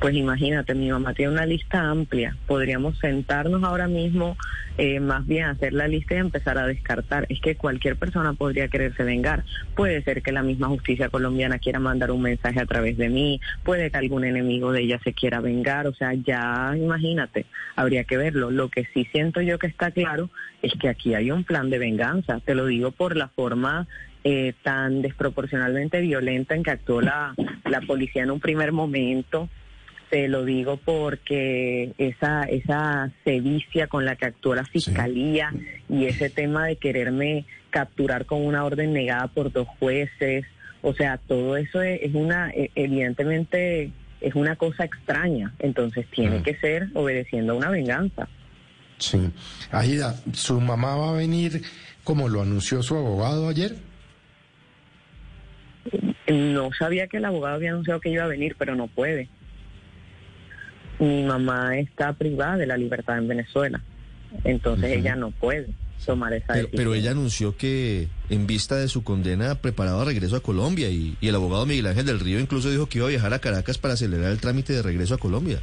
Pues 0.00 0.14
imagínate, 0.14 0.76
mi 0.76 0.90
mamá 0.90 1.12
tiene 1.12 1.32
una 1.32 1.44
lista 1.44 1.90
amplia. 1.90 2.36
Podríamos 2.46 2.98
sentarnos 2.98 3.64
ahora 3.64 3.88
mismo, 3.88 4.36
eh, 4.76 5.00
más 5.00 5.26
bien 5.26 5.46
hacer 5.46 5.72
la 5.72 5.88
lista 5.88 6.14
y 6.14 6.18
empezar 6.18 6.56
a 6.56 6.68
descartar. 6.68 7.26
Es 7.28 7.40
que 7.40 7.56
cualquier 7.56 7.96
persona 7.96 8.32
podría 8.34 8.68
quererse 8.68 9.02
vengar. 9.02 9.42
Puede 9.74 10.00
ser 10.04 10.22
que 10.22 10.30
la 10.30 10.44
misma 10.44 10.68
justicia 10.68 11.08
colombiana 11.08 11.58
quiera 11.58 11.80
mandar 11.80 12.12
un 12.12 12.22
mensaje 12.22 12.60
a 12.60 12.66
través 12.66 12.96
de 12.96 13.08
mí. 13.08 13.40
Puede 13.64 13.90
que 13.90 13.96
algún 13.96 14.24
enemigo 14.24 14.70
de 14.70 14.82
ella 14.82 15.00
se 15.02 15.14
quiera 15.14 15.40
vengar. 15.40 15.88
O 15.88 15.94
sea, 15.94 16.14
ya 16.14 16.74
imagínate, 16.76 17.46
habría 17.74 18.04
que 18.04 18.16
verlo. 18.16 18.52
Lo 18.52 18.68
que 18.68 18.86
sí 18.94 19.04
siento 19.10 19.40
yo 19.40 19.58
que 19.58 19.66
está 19.66 19.90
claro 19.90 20.30
es 20.62 20.74
que 20.74 20.88
aquí 20.88 21.14
hay 21.14 21.32
un 21.32 21.42
plan 21.42 21.70
de 21.70 21.78
venganza. 21.78 22.38
Te 22.44 22.54
lo 22.54 22.66
digo 22.66 22.92
por 22.92 23.16
la 23.16 23.26
forma 23.26 23.88
eh, 24.22 24.52
tan 24.62 25.02
desproporcionalmente 25.02 26.00
violenta 26.00 26.54
en 26.54 26.62
que 26.62 26.70
actuó 26.70 27.00
la, 27.00 27.34
la 27.64 27.80
policía 27.80 28.22
en 28.22 28.30
un 28.30 28.38
primer 28.38 28.70
momento. 28.70 29.48
Te 30.10 30.26
lo 30.28 30.44
digo 30.44 30.78
porque 30.78 31.92
esa, 31.98 32.44
esa 32.44 33.10
sevicia 33.24 33.88
con 33.88 34.04
la 34.06 34.16
que 34.16 34.24
actuó 34.26 34.54
la 34.54 34.64
fiscalía 34.64 35.52
y 35.88 36.06
ese 36.06 36.30
tema 36.30 36.66
de 36.66 36.76
quererme 36.76 37.44
capturar 37.70 38.24
con 38.24 38.44
una 38.46 38.64
orden 38.64 38.94
negada 38.94 39.26
por 39.28 39.52
dos 39.52 39.68
jueces, 39.78 40.46
o 40.80 40.94
sea, 40.94 41.18
todo 41.18 41.56
eso 41.58 41.82
es, 41.82 42.00
es 42.02 42.14
una, 42.14 42.50
eh, 42.50 42.70
evidentemente 42.74 43.90
es 44.22 44.34
una 44.34 44.56
cosa 44.56 44.84
extraña, 44.84 45.52
entonces 45.58 46.06
tiene 46.10 46.38
Mm. 46.38 46.42
que 46.42 46.54
ser 46.56 46.88
obedeciendo 46.94 47.52
a 47.52 47.56
una 47.56 47.68
venganza. 47.70 48.28
Sí. 48.96 49.30
Aida, 49.70 50.14
¿su 50.32 50.58
mamá 50.60 50.96
va 50.96 51.10
a 51.10 51.16
venir 51.16 51.62
como 52.02 52.28
lo 52.28 52.40
anunció 52.42 52.82
su 52.82 52.96
abogado 52.96 53.48
ayer? 53.48 53.76
No 56.28 56.70
sabía 56.78 57.06
que 57.06 57.18
el 57.18 57.24
abogado 57.24 57.56
había 57.56 57.70
anunciado 57.70 58.00
que 58.00 58.10
iba 58.10 58.24
a 58.24 58.28
venir, 58.28 58.56
pero 58.58 58.74
no 58.74 58.86
puede. 58.86 59.28
Mi 60.98 61.22
mamá 61.24 61.76
está 61.78 62.12
privada 62.12 62.56
de 62.56 62.66
la 62.66 62.76
libertad 62.76 63.18
en 63.18 63.28
Venezuela, 63.28 63.80
entonces 64.44 64.96
ella 64.96 65.14
no 65.16 65.30
puede 65.30 65.68
tomar 66.04 66.32
esa 66.32 66.46
Pero, 66.48 66.58
decisión. 66.66 66.76
pero 66.76 66.94
ella 66.94 67.10
anunció 67.12 67.56
que 67.56 68.08
en 68.30 68.46
vista 68.46 68.76
de 68.76 68.88
su 68.88 69.04
condena 69.04 69.56
preparaba 69.56 70.04
regreso 70.04 70.36
a 70.36 70.40
Colombia 70.40 70.88
y, 70.88 71.16
y 71.20 71.28
el 71.28 71.34
abogado 71.34 71.66
Miguel 71.66 71.86
Ángel 71.86 72.06
del 72.06 72.20
Río 72.20 72.40
incluso 72.40 72.70
dijo 72.70 72.86
que 72.88 72.98
iba 72.98 73.06
a 73.06 73.10
viajar 73.10 73.32
a 73.34 73.38
Caracas 73.38 73.78
para 73.78 73.94
acelerar 73.94 74.30
el 74.32 74.40
trámite 74.40 74.72
de 74.72 74.82
regreso 74.82 75.14
a 75.14 75.18
Colombia. 75.18 75.60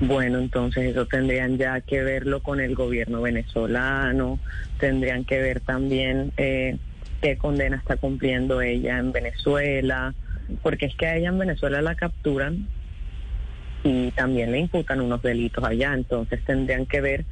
Bueno, 0.00 0.38
entonces 0.38 0.90
eso 0.92 1.06
tendrían 1.06 1.58
ya 1.58 1.80
que 1.80 2.02
verlo 2.02 2.40
con 2.40 2.60
el 2.60 2.76
gobierno 2.76 3.20
venezolano, 3.20 4.38
tendrían 4.78 5.24
que 5.24 5.40
ver 5.40 5.60
también 5.60 6.32
eh, 6.36 6.76
qué 7.20 7.36
condena 7.36 7.76
está 7.76 7.96
cumpliendo 7.96 8.60
ella 8.62 8.98
en 8.98 9.10
Venezuela, 9.10 10.14
porque 10.62 10.86
es 10.86 10.94
que 10.94 11.06
a 11.06 11.16
ella 11.16 11.30
en 11.30 11.38
Venezuela 11.38 11.82
la 11.82 11.96
capturan 11.96 12.68
y 13.84 14.10
también 14.12 14.52
le 14.52 14.58
imputan 14.58 15.00
unos 15.00 15.22
delitos 15.22 15.62
allá, 15.64 15.94
entonces 15.94 16.42
tendrían 16.44 16.86
que 16.86 17.00
ver 17.00 17.24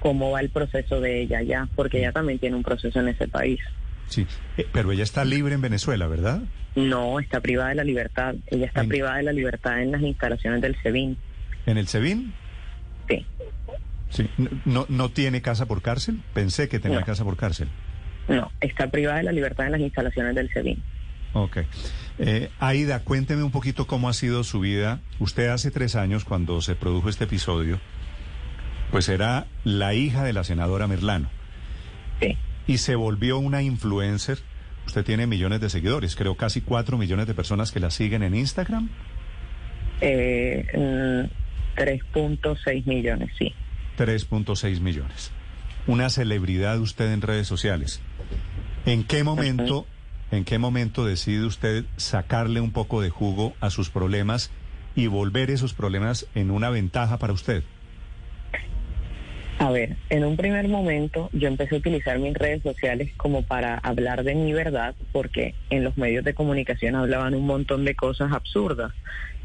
cómo 0.00 0.30
va 0.32 0.40
el 0.40 0.50
proceso 0.50 1.00
de 1.00 1.22
ella 1.22 1.38
allá, 1.38 1.68
porque 1.74 1.98
ella 1.98 2.12
también 2.12 2.38
tiene 2.38 2.56
un 2.56 2.62
proceso 2.62 3.00
en 3.00 3.08
ese 3.08 3.28
país. 3.28 3.60
Sí, 4.08 4.26
Eh, 4.58 4.66
pero 4.72 4.92
ella 4.92 5.02
está 5.04 5.24
libre 5.24 5.54
en 5.54 5.60
Venezuela, 5.62 6.06
¿verdad? 6.06 6.42
No, 6.74 7.18
está 7.20 7.40
privada 7.40 7.70
de 7.70 7.76
la 7.76 7.84
libertad, 7.84 8.34
ella 8.48 8.66
está 8.66 8.82
En- 8.82 8.88
privada 8.88 9.16
de 9.16 9.22
la 9.22 9.32
libertad 9.32 9.80
en 9.80 9.92
las 9.92 10.02
instalaciones 10.02 10.60
del 10.60 10.76
SEBIN. 10.82 11.16
¿En 11.66 11.78
el 11.78 11.86
SEBIN? 11.88 12.34
Sí. 13.08 13.26
Sí. 14.10 14.28
¿No, 14.64 14.84
¿No 14.88 15.08
tiene 15.10 15.40
casa 15.40 15.66
por 15.66 15.80
cárcel? 15.82 16.20
Pensé 16.34 16.68
que 16.68 16.78
tenía 16.78 17.00
No. 17.00 17.06
casa 17.06 17.24
por 17.24 17.36
cárcel. 17.36 17.68
No, 18.28 18.50
está 18.60 18.88
privada 18.90 19.18
de 19.18 19.24
la 19.24 19.32
libertad 19.32 19.66
en 19.66 19.72
las 19.72 19.80
instalaciones 19.80 20.34
del 20.34 20.50
SEBIN. 20.52 20.82
Ok. 21.34 21.58
Eh, 22.18 22.48
Aida, 22.60 23.00
cuénteme 23.00 23.42
un 23.42 23.50
poquito 23.50 23.86
cómo 23.86 24.08
ha 24.08 24.12
sido 24.12 24.44
su 24.44 24.60
vida. 24.60 25.00
Usted 25.18 25.48
hace 25.48 25.70
tres 25.70 25.96
años, 25.96 26.24
cuando 26.24 26.60
se 26.62 26.76
produjo 26.76 27.08
este 27.08 27.24
episodio, 27.24 27.80
pues 28.90 29.08
era 29.08 29.46
la 29.64 29.94
hija 29.94 30.22
de 30.22 30.32
la 30.32 30.44
senadora 30.44 30.86
Merlano. 30.86 31.28
Sí. 32.20 32.38
Y 32.66 32.78
se 32.78 32.94
volvió 32.94 33.38
una 33.38 33.62
influencer. 33.62 34.38
Usted 34.86 35.04
tiene 35.04 35.26
millones 35.26 35.60
de 35.60 35.70
seguidores, 35.70 36.14
creo 36.14 36.36
casi 36.36 36.60
cuatro 36.60 36.98
millones 36.98 37.26
de 37.26 37.34
personas 37.34 37.72
que 37.72 37.80
la 37.80 37.90
siguen 37.90 38.22
en 38.22 38.34
Instagram. 38.34 38.88
Eh, 40.00 40.66
mm, 40.74 41.80
3.6 41.80 42.86
millones, 42.86 43.30
sí. 43.38 43.52
3.6 43.98 44.80
millones. 44.80 45.32
Una 45.86 46.10
celebridad 46.10 46.78
usted 46.78 47.12
en 47.12 47.22
redes 47.22 47.46
sociales. 47.46 48.00
¿En 48.86 49.04
qué 49.04 49.24
momento, 49.24 49.86
en 50.34 50.44
qué 50.44 50.58
momento 50.58 51.04
decide 51.04 51.44
usted 51.44 51.84
sacarle 51.96 52.60
un 52.60 52.72
poco 52.72 53.00
de 53.00 53.10
jugo 53.10 53.54
a 53.60 53.70
sus 53.70 53.90
problemas 53.90 54.50
y 54.94 55.06
volver 55.06 55.50
esos 55.50 55.74
problemas 55.74 56.26
en 56.34 56.50
una 56.50 56.70
ventaja 56.70 57.18
para 57.18 57.32
usted? 57.32 57.64
A 59.58 59.70
ver, 59.70 59.96
en 60.10 60.24
un 60.24 60.36
primer 60.36 60.68
momento 60.68 61.30
yo 61.32 61.48
empecé 61.48 61.76
a 61.76 61.78
utilizar 61.78 62.18
mis 62.18 62.34
redes 62.34 62.62
sociales 62.62 63.12
como 63.16 63.42
para 63.42 63.78
hablar 63.78 64.24
de 64.24 64.34
mi 64.34 64.52
verdad, 64.52 64.94
porque 65.12 65.54
en 65.70 65.84
los 65.84 65.96
medios 65.96 66.24
de 66.24 66.34
comunicación 66.34 66.96
hablaban 66.96 67.34
un 67.34 67.46
montón 67.46 67.84
de 67.84 67.94
cosas 67.94 68.32
absurdas. 68.32 68.92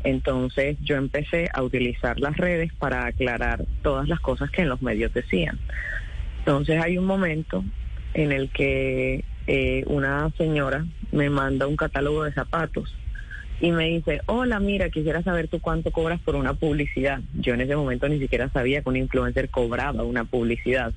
Entonces 0.03 0.77
yo 0.81 0.95
empecé 0.95 1.49
a 1.53 1.61
utilizar 1.61 2.19
las 2.19 2.35
redes 2.37 2.73
para 2.73 3.05
aclarar 3.05 3.65
todas 3.83 4.07
las 4.07 4.19
cosas 4.19 4.49
que 4.49 4.63
en 4.63 4.69
los 4.69 4.81
medios 4.81 5.13
decían. 5.13 5.59
Entonces 6.39 6.81
hay 6.83 6.97
un 6.97 7.05
momento 7.05 7.63
en 8.13 8.31
el 8.31 8.49
que 8.49 9.23
eh, 9.51 9.83
una 9.87 10.31
señora 10.37 10.85
me 11.11 11.31
manda 11.31 11.65
un 11.65 11.75
catálogo 11.75 12.23
de 12.23 12.31
zapatos 12.31 12.95
y 13.59 13.71
me 13.71 13.85
dice, 13.85 14.21
hola, 14.27 14.59
mira, 14.59 14.91
quisiera 14.91 15.23
saber 15.23 15.47
tú 15.47 15.59
cuánto 15.59 15.89
cobras 15.89 16.21
por 16.21 16.35
una 16.35 16.53
publicidad. 16.53 17.21
Yo 17.33 17.55
en 17.55 17.61
ese 17.61 17.75
momento 17.75 18.07
ni 18.07 18.19
siquiera 18.19 18.51
sabía 18.51 18.83
que 18.83 18.89
un 18.89 18.95
influencer 18.95 19.49
cobraba 19.49 20.03
una 20.03 20.23
publicidad. 20.23 20.93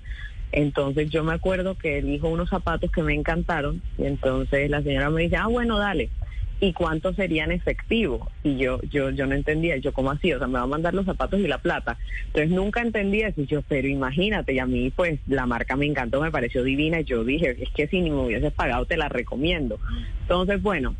Entonces 0.52 1.09
yo 1.09 1.25
me 1.25 1.32
acuerdo 1.32 1.76
que 1.76 2.02
dijo 2.02 2.28
unos 2.28 2.50
zapatos 2.50 2.92
que 2.92 3.02
me 3.02 3.14
encantaron 3.14 3.80
y 3.97 4.04
entonces 4.04 4.68
la 4.68 4.82
señora 4.82 5.09
me 5.09 5.23
dice, 5.23 5.37
ah, 5.37 5.47
bueno, 5.47 5.78
dale. 5.78 6.11
¿Y 6.62 6.75
cuánto 6.75 7.12
serían 7.12 7.50
efectivos? 7.50 8.28
Y 8.45 8.57
yo, 8.57 8.81
yo, 8.83 9.11
yo 9.11 9.26
no 9.26 9.35
entendía, 9.35 9.78
yo 9.78 9.92
cómo 9.92 10.12
así, 10.12 10.33
o 10.33 10.38
sea, 10.38 10.47
me 10.47 10.61
va 10.61 10.62
a 10.62 10.66
mandar 10.69 10.95
los 10.95 11.04
zapatos 11.04 11.40
y 11.40 11.49
la 11.49 11.59
plata. 11.59 11.99
Entonces 12.26 12.50
nunca 12.50 12.83
entendía 12.83 13.26
eso, 13.26 13.42
yo, 13.42 13.62
pero 13.62 13.88
imagínate, 13.88 14.52
y 14.52 14.61
a 14.61 14.66
mí 14.66 14.92
pues 14.95 15.19
la 15.26 15.45
marca 15.45 15.75
me 15.75 15.87
encantó, 15.87 16.21
me 16.21 16.31
pareció 16.31 16.62
divina, 16.62 17.00
y 17.00 17.04
yo 17.04 17.25
dije, 17.25 17.57
es 17.61 17.69
que 17.71 17.88
si 17.88 18.00
ni 18.00 18.11
me 18.11 18.26
hubieses 18.26 18.52
pagado 18.52 18.87
te 18.87 18.97
la 18.97 19.09
recomiendo. 19.09 19.81
Entonces, 20.21 20.62
bueno, 20.62 20.95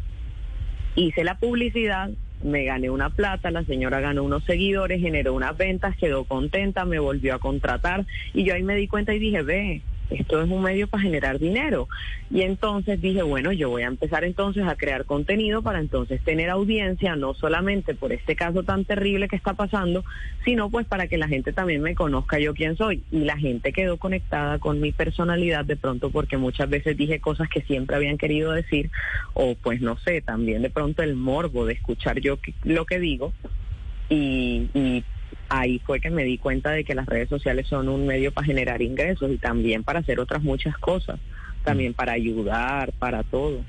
hice 0.97 1.23
la 1.23 1.37
publicidad, 1.37 2.11
me 2.43 2.65
gané 2.65 2.91
una 2.91 3.11
plata, 3.11 3.53
la 3.53 3.63
señora 3.63 4.01
ganó 4.01 4.25
unos 4.25 4.43
seguidores, 4.43 5.01
generó 5.01 5.33
unas 5.33 5.57
ventas, 5.57 5.97
quedó 5.97 6.25
contenta, 6.25 6.85
me 6.85 6.99
volvió 6.99 7.37
a 7.37 7.39
contratar 7.39 8.05
y 8.35 8.43
yo 8.43 8.55
ahí 8.55 8.65
me 8.65 8.75
di 8.75 8.89
cuenta 8.89 9.15
y 9.15 9.21
dije, 9.21 9.43
ve, 9.43 9.83
esto 10.13 10.43
es 10.43 10.51
un 10.51 10.63
medio 10.63 10.87
para 10.89 11.03
generar 11.03 11.39
dinero. 11.39 11.89
Y 12.31 12.43
entonces 12.43 13.01
dije, 13.01 13.23
bueno, 13.23 13.53
yo 13.53 13.71
voy 13.71 13.83
a 13.83 13.89
empezar 13.89 14.25
entonces 14.25 14.65
a 14.67 14.77
crear 14.77 15.05
contenido 15.05 15.63
para 15.63 15.81
entonces 15.81 16.23
tener 16.23 16.51
audiencia, 16.51 17.17
no 17.17 17.35
solamente 17.35 17.95
por 17.95 18.13
este 18.13 18.37
caso 18.37 18.63
tan 18.63 18.85
terrible 18.85 19.29
que 19.29 19.37
está 19.37 19.55
pasando, 19.55 20.05
sino 20.45 20.71
pues 20.71 20.87
para 20.87 21.07
que 21.07 21.19
la 21.19 21.29
gente 21.29 21.53
también 21.53 21.83
me 21.83 21.95
conozca 21.95 22.39
yo 22.39 22.55
quién 22.55 22.77
soy. 22.77 23.03
Y 23.11 23.21
la 23.21 23.37
gente 23.37 23.73
quedó 23.73 23.97
conectada 23.97 24.59
con 24.59 24.81
mi 24.81 24.93
personalidad 24.93 25.65
de 25.65 25.77
pronto 25.77 26.11
porque 26.11 26.37
muchas 26.37 26.69
veces 26.69 26.97
dije 26.97 27.21
cosas 27.21 27.49
que 27.49 27.63
siempre 27.63 27.97
habían 27.97 28.19
querido 28.19 28.53
decir, 28.53 28.91
o 29.35 29.55
pues 29.55 29.81
no 29.81 29.97
sé, 29.99 30.21
también 30.23 30.63
de 30.63 30.71
pronto 30.71 31.03
el 31.03 31.17
morbo 31.17 31.67
de 31.67 31.75
escuchar 31.75 32.21
yo 32.21 32.39
lo 32.65 32.87
que 32.87 32.99
digo. 32.99 33.33
Y, 34.09 34.69
y 34.75 35.05
ahí 35.53 35.81
fue 35.85 36.01
que 36.01 36.11
me 36.11 36.25
di 36.25 36.39
cuenta 36.39 36.71
de 36.71 36.83
que 36.83 36.95
las 36.95 37.05
redes 37.05 37.29
sociales 37.29 37.67
son 37.69 37.91
un 37.91 38.07
medio 38.07 38.33
para 38.33 38.47
generar 38.47 38.81
ingresos 38.81 39.31
y 39.31 39.37
también 39.37 39.85
para 39.85 40.01
hacer 40.01 40.19
otras 40.19 40.43
muchas 40.43 40.77
cosas, 40.79 41.21
también 41.63 41.93
para 41.93 42.13
ayudar, 42.13 42.93
para 42.93 43.23
todo. 43.23 43.63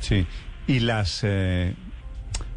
Sí, 0.00 0.26
y 0.66 0.80
las, 0.80 1.24
eh, 1.24 1.74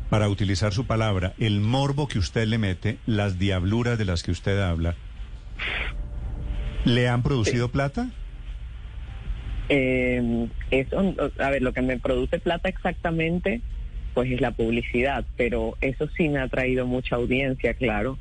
para 0.09 0.27
utilizar 0.27 0.73
su 0.73 0.85
palabra, 0.85 1.33
el 1.39 1.61
morbo 1.61 2.09
que 2.09 2.19
usted 2.19 2.45
le 2.45 2.57
mete, 2.57 2.97
las 3.05 3.39
diabluras 3.39 3.97
de 3.97 4.03
las 4.03 4.21
que 4.21 4.31
usted 4.31 4.59
habla, 4.59 4.95
¿le 6.83 7.07
han 7.07 7.23
producido 7.23 7.71
plata? 7.71 8.09
Eh, 9.69 10.49
eso, 10.71 11.15
a 11.39 11.49
ver, 11.51 11.61
lo 11.61 11.71
que 11.71 11.81
me 11.81 11.99
produce 11.99 12.37
plata 12.37 12.67
exactamente, 12.67 13.61
pues 14.13 14.29
es 14.29 14.41
la 14.41 14.51
publicidad, 14.51 15.23
pero 15.37 15.77
eso 15.79 16.09
sí 16.17 16.27
me 16.27 16.39
ha 16.39 16.49
traído 16.49 16.85
mucha 16.85 17.15
audiencia, 17.15 17.75
claro 17.75 18.17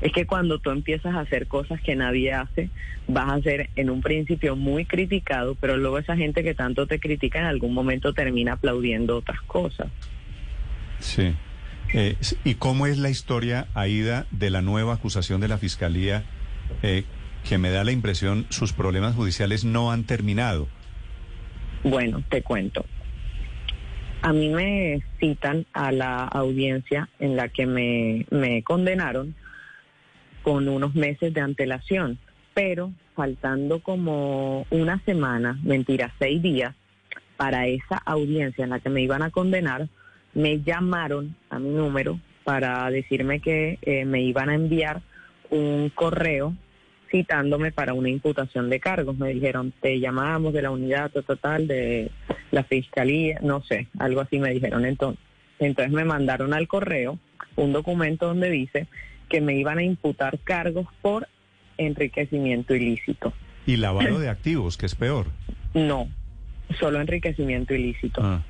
es 0.00 0.12
que 0.12 0.26
cuando 0.26 0.58
tú 0.58 0.70
empiezas 0.70 1.14
a 1.14 1.20
hacer 1.20 1.46
cosas 1.46 1.80
que 1.80 1.96
nadie 1.96 2.32
hace, 2.32 2.70
vas 3.08 3.32
a 3.32 3.42
ser 3.42 3.70
en 3.76 3.90
un 3.90 4.02
principio 4.02 4.56
muy 4.56 4.84
criticado, 4.84 5.54
pero 5.54 5.76
luego 5.76 5.98
esa 5.98 6.16
gente 6.16 6.42
que 6.42 6.54
tanto 6.54 6.86
te 6.86 7.00
critica 7.00 7.38
en 7.38 7.46
algún 7.46 7.72
momento 7.72 8.12
termina 8.12 8.54
aplaudiendo 8.54 9.16
otras 9.16 9.40
cosas. 9.42 9.88
Sí. 10.98 11.34
Eh, 11.94 12.16
¿Y 12.44 12.54
cómo 12.54 12.86
es 12.86 12.98
la 12.98 13.10
historia, 13.10 13.68
Aida, 13.74 14.26
de 14.30 14.50
la 14.50 14.60
nueva 14.60 14.94
acusación 14.94 15.40
de 15.40 15.48
la 15.48 15.58
Fiscalía, 15.58 16.24
eh, 16.82 17.04
que 17.48 17.58
me 17.58 17.70
da 17.70 17.84
la 17.84 17.92
impresión 17.92 18.46
sus 18.50 18.72
problemas 18.72 19.14
judiciales 19.14 19.64
no 19.64 19.92
han 19.92 20.04
terminado? 20.04 20.68
Bueno, 21.84 22.22
te 22.28 22.42
cuento. 22.42 22.84
A 24.22 24.32
mí 24.32 24.48
me 24.48 25.00
citan 25.20 25.66
a 25.72 25.92
la 25.92 26.24
audiencia 26.24 27.08
en 27.20 27.36
la 27.36 27.48
que 27.48 27.66
me, 27.66 28.26
me 28.30 28.62
condenaron 28.64 29.36
con 30.46 30.68
unos 30.68 30.94
meses 30.94 31.34
de 31.34 31.40
antelación, 31.40 32.20
pero 32.54 32.92
faltando 33.16 33.80
como 33.80 34.64
una 34.70 35.02
semana, 35.04 35.58
mentira, 35.64 36.14
seis 36.20 36.40
días, 36.40 36.72
para 37.36 37.66
esa 37.66 37.96
audiencia 37.96 38.62
en 38.62 38.70
la 38.70 38.78
que 38.78 38.88
me 38.88 39.02
iban 39.02 39.22
a 39.22 39.30
condenar, 39.30 39.88
me 40.34 40.62
llamaron 40.62 41.34
a 41.50 41.58
mi 41.58 41.70
número 41.70 42.20
para 42.44 42.88
decirme 42.92 43.40
que 43.40 43.80
eh, 43.82 44.04
me 44.04 44.22
iban 44.22 44.48
a 44.48 44.54
enviar 44.54 45.02
un 45.50 45.90
correo 45.92 46.54
citándome 47.10 47.72
para 47.72 47.92
una 47.94 48.08
imputación 48.08 48.70
de 48.70 48.78
cargos. 48.78 49.18
Me 49.18 49.30
dijeron, 49.30 49.72
te 49.80 49.98
llamamos 49.98 50.52
de 50.52 50.62
la 50.62 50.70
unidad 50.70 51.10
total 51.10 51.66
de 51.66 52.12
la 52.52 52.62
fiscalía, 52.62 53.40
no 53.42 53.64
sé, 53.64 53.88
algo 53.98 54.20
así 54.20 54.38
me 54.38 54.52
dijeron. 54.52 54.84
Entonces, 54.84 55.20
entonces 55.58 55.92
me 55.92 56.04
mandaron 56.04 56.54
al 56.54 56.68
correo 56.68 57.18
un 57.56 57.72
documento 57.72 58.28
donde 58.28 58.48
dice 58.48 58.86
que 59.28 59.40
me 59.40 59.54
iban 59.54 59.78
a 59.78 59.82
imputar 59.82 60.38
cargos 60.38 60.86
por 61.02 61.28
enriquecimiento 61.78 62.74
ilícito. 62.74 63.32
¿Y 63.66 63.76
lavado 63.76 64.18
de 64.18 64.28
activos, 64.28 64.76
que 64.76 64.86
es 64.86 64.94
peor? 64.94 65.26
No, 65.74 66.08
solo 66.78 67.00
enriquecimiento 67.00 67.74
ilícito. 67.74 68.20
Ah. 68.22 68.42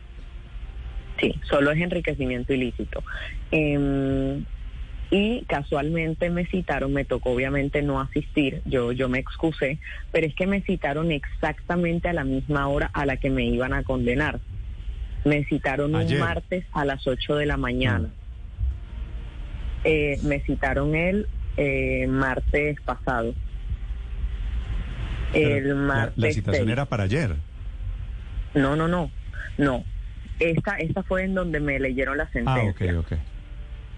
Sí, 1.21 1.35
solo 1.49 1.71
es 1.71 1.81
enriquecimiento 1.81 2.53
ilícito. 2.53 3.03
Em, 3.51 4.45
y 5.11 5.45
casualmente 5.47 6.31
me 6.31 6.47
citaron, 6.47 6.93
me 6.93 7.05
tocó 7.05 7.31
obviamente 7.31 7.81
no 7.81 8.01
asistir, 8.01 8.61
yo, 8.65 8.93
yo 8.93 9.09
me 9.09 9.19
excusé, 9.19 9.79
pero 10.13 10.27
es 10.27 10.35
que 10.35 10.47
me 10.47 10.63
citaron 10.63 11.13
exactamente 11.13 12.09
a 12.09 12.13
la 12.13 12.25
misma 12.25 12.69
hora 12.69 12.91
a 12.93 13.07
la 13.07 13.17
que 13.17 13.31
me 13.31 13.45
iban 13.45 13.73
a 13.73 13.83
condenar. 13.85 14.41
Me 15.25 15.45
citaron 15.45 15.95
un 15.95 16.19
martes 16.19 16.65
a 16.73 16.85
las 16.85 17.07
8 17.07 17.37
de 17.37 17.47
la 17.47 17.57
mañana. 17.57 18.11
Ah. 18.13 18.26
Eh, 19.89 20.19
me 20.25 20.41
citaron 20.41 20.97
el 20.97 21.29
eh, 21.57 22.09
martes 22.09 22.81
pasado. 22.81 23.35
el 25.33 25.75
martes. 25.77 26.17
La, 26.17 26.33
citación 26.33 26.69
era 26.71 26.87
para 26.87 27.05
ayer. 27.05 27.37
No, 28.55 28.75
no, 28.75 28.89
no, 28.89 29.13
no. 29.59 29.85
Esta, 30.41 30.77
esta 30.79 31.05
fue 31.05 31.23
en 31.23 31.35
donde 31.35 31.61
me 31.61 31.79
leyeron 31.79 32.19
la 32.19 32.29
sentencia. 32.31 32.93
Ah, 32.93 32.99
ok, 32.99 33.13
ok. 33.13 33.19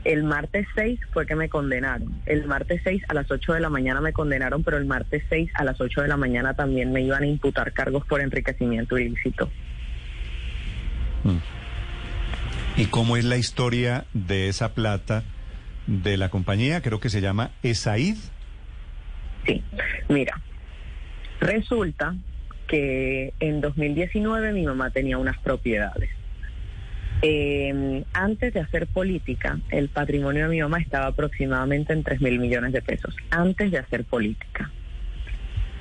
El 0.05 0.25
martes 0.25 0.67
6 0.75 1.01
fue 1.13 1.27
que 1.27 1.35
me 1.35 1.49
condenaron. 1.49 2.21
El 2.27 2.47
martes 2.47 2.83
6 2.85 3.03
a 3.09 3.15
las 3.15 3.31
8 3.31 3.55
de 3.55 3.61
la 3.61 3.71
mañana 3.71 4.03
me 4.03 4.13
condenaron, 4.13 4.63
pero 4.63 4.77
el 4.77 4.85
martes 4.85 5.23
6 5.31 5.51
a 5.55 5.65
las 5.65 5.81
8 5.81 6.03
de 6.03 6.09
la 6.09 6.17
mañana 6.19 6.55
también 6.55 6.93
me 6.93 7.01
iban 7.01 7.23
a 7.23 7.27
imputar 7.27 7.73
cargos 7.73 8.05
por 8.07 8.21
enriquecimiento 8.21 8.99
ilícito. 8.99 9.51
Mm. 11.25 11.39
¿Y 12.77 12.87
cómo 12.87 13.17
es 13.17 13.25
la 13.25 13.39
historia 13.39 14.05
de 14.13 14.49
esa 14.49 14.75
plata 14.75 15.25
de 15.89 16.19
la 16.19 16.29
compañía, 16.29 16.83
creo 16.83 17.01
que 17.01 17.09
se 17.09 17.21
llama 17.21 17.51
ESAID. 17.63 18.17
Sí, 19.47 19.65
mira, 20.09 20.41
resulta 21.41 22.15
que 22.67 23.33
en 23.41 23.63
2019 23.63 24.53
mi 24.53 24.67
mamá 24.67 24.91
tenía 24.91 25.17
unas 25.17 25.39
propiedades. 25.39 26.11
Eh, 27.23 28.05
antes 28.13 28.53
de 28.53 28.61
hacer 28.61 28.87
política, 28.87 29.59
el 29.71 29.89
patrimonio 29.89 30.45
de 30.45 30.51
mi 30.51 30.61
mamá 30.61 30.79
estaba 30.79 31.07
aproximadamente 31.07 31.95
en 31.95 32.05
3 32.05 32.21
mil 32.21 32.39
millones 32.39 32.73
de 32.73 32.83
pesos, 32.83 33.17
antes 33.31 33.71
de 33.71 33.79
hacer 33.79 34.05
política. 34.05 34.71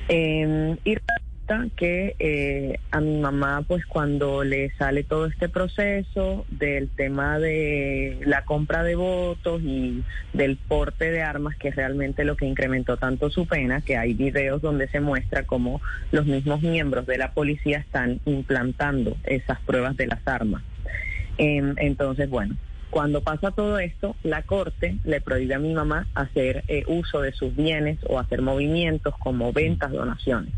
Y 0.09 0.97
que 1.75 2.15
eh, 2.19 2.79
a 2.91 2.99
mi 2.99 3.17
mamá, 3.19 3.63
pues 3.65 3.85
cuando 3.85 4.43
le 4.43 4.69
sale 4.71 5.03
todo 5.03 5.27
este 5.27 5.47
proceso 5.47 6.45
del 6.49 6.89
tema 6.89 7.39
de 7.39 8.19
la 8.25 8.43
compra 8.43 8.83
de 8.83 8.95
votos 8.95 9.61
y 9.63 10.03
del 10.33 10.57
porte 10.57 11.09
de 11.09 11.21
armas, 11.21 11.55
que 11.55 11.69
es 11.69 11.75
realmente 11.75 12.25
lo 12.25 12.35
que 12.35 12.45
incrementó 12.45 12.97
tanto 12.97 13.29
su 13.29 13.47
pena, 13.47 13.81
que 13.81 13.95
hay 13.95 14.13
videos 14.13 14.61
donde 14.61 14.89
se 14.89 14.99
muestra 14.99 15.43
cómo 15.43 15.81
los 16.11 16.25
mismos 16.25 16.61
miembros 16.61 17.05
de 17.05 17.17
la 17.17 17.31
policía 17.31 17.77
están 17.77 18.19
implantando 18.25 19.15
esas 19.23 19.59
pruebas 19.61 19.95
de 19.95 20.07
las 20.07 20.27
armas. 20.27 20.63
Em, 21.37 21.75
entonces, 21.77 22.29
bueno, 22.29 22.57
cuando 22.89 23.21
pasa 23.21 23.51
todo 23.51 23.79
esto, 23.79 24.15
la 24.23 24.41
Corte 24.41 24.97
le 25.05 25.21
prohíbe 25.21 25.53
a 25.53 25.59
mi 25.59 25.73
mamá 25.73 26.07
hacer 26.13 26.65
eh, 26.67 26.83
uso 26.87 27.21
de 27.21 27.31
sus 27.31 27.55
bienes 27.55 27.99
o 28.07 28.19
hacer 28.19 28.41
movimientos 28.41 29.13
como 29.17 29.53
ventas, 29.53 29.91
donaciones. 29.91 30.53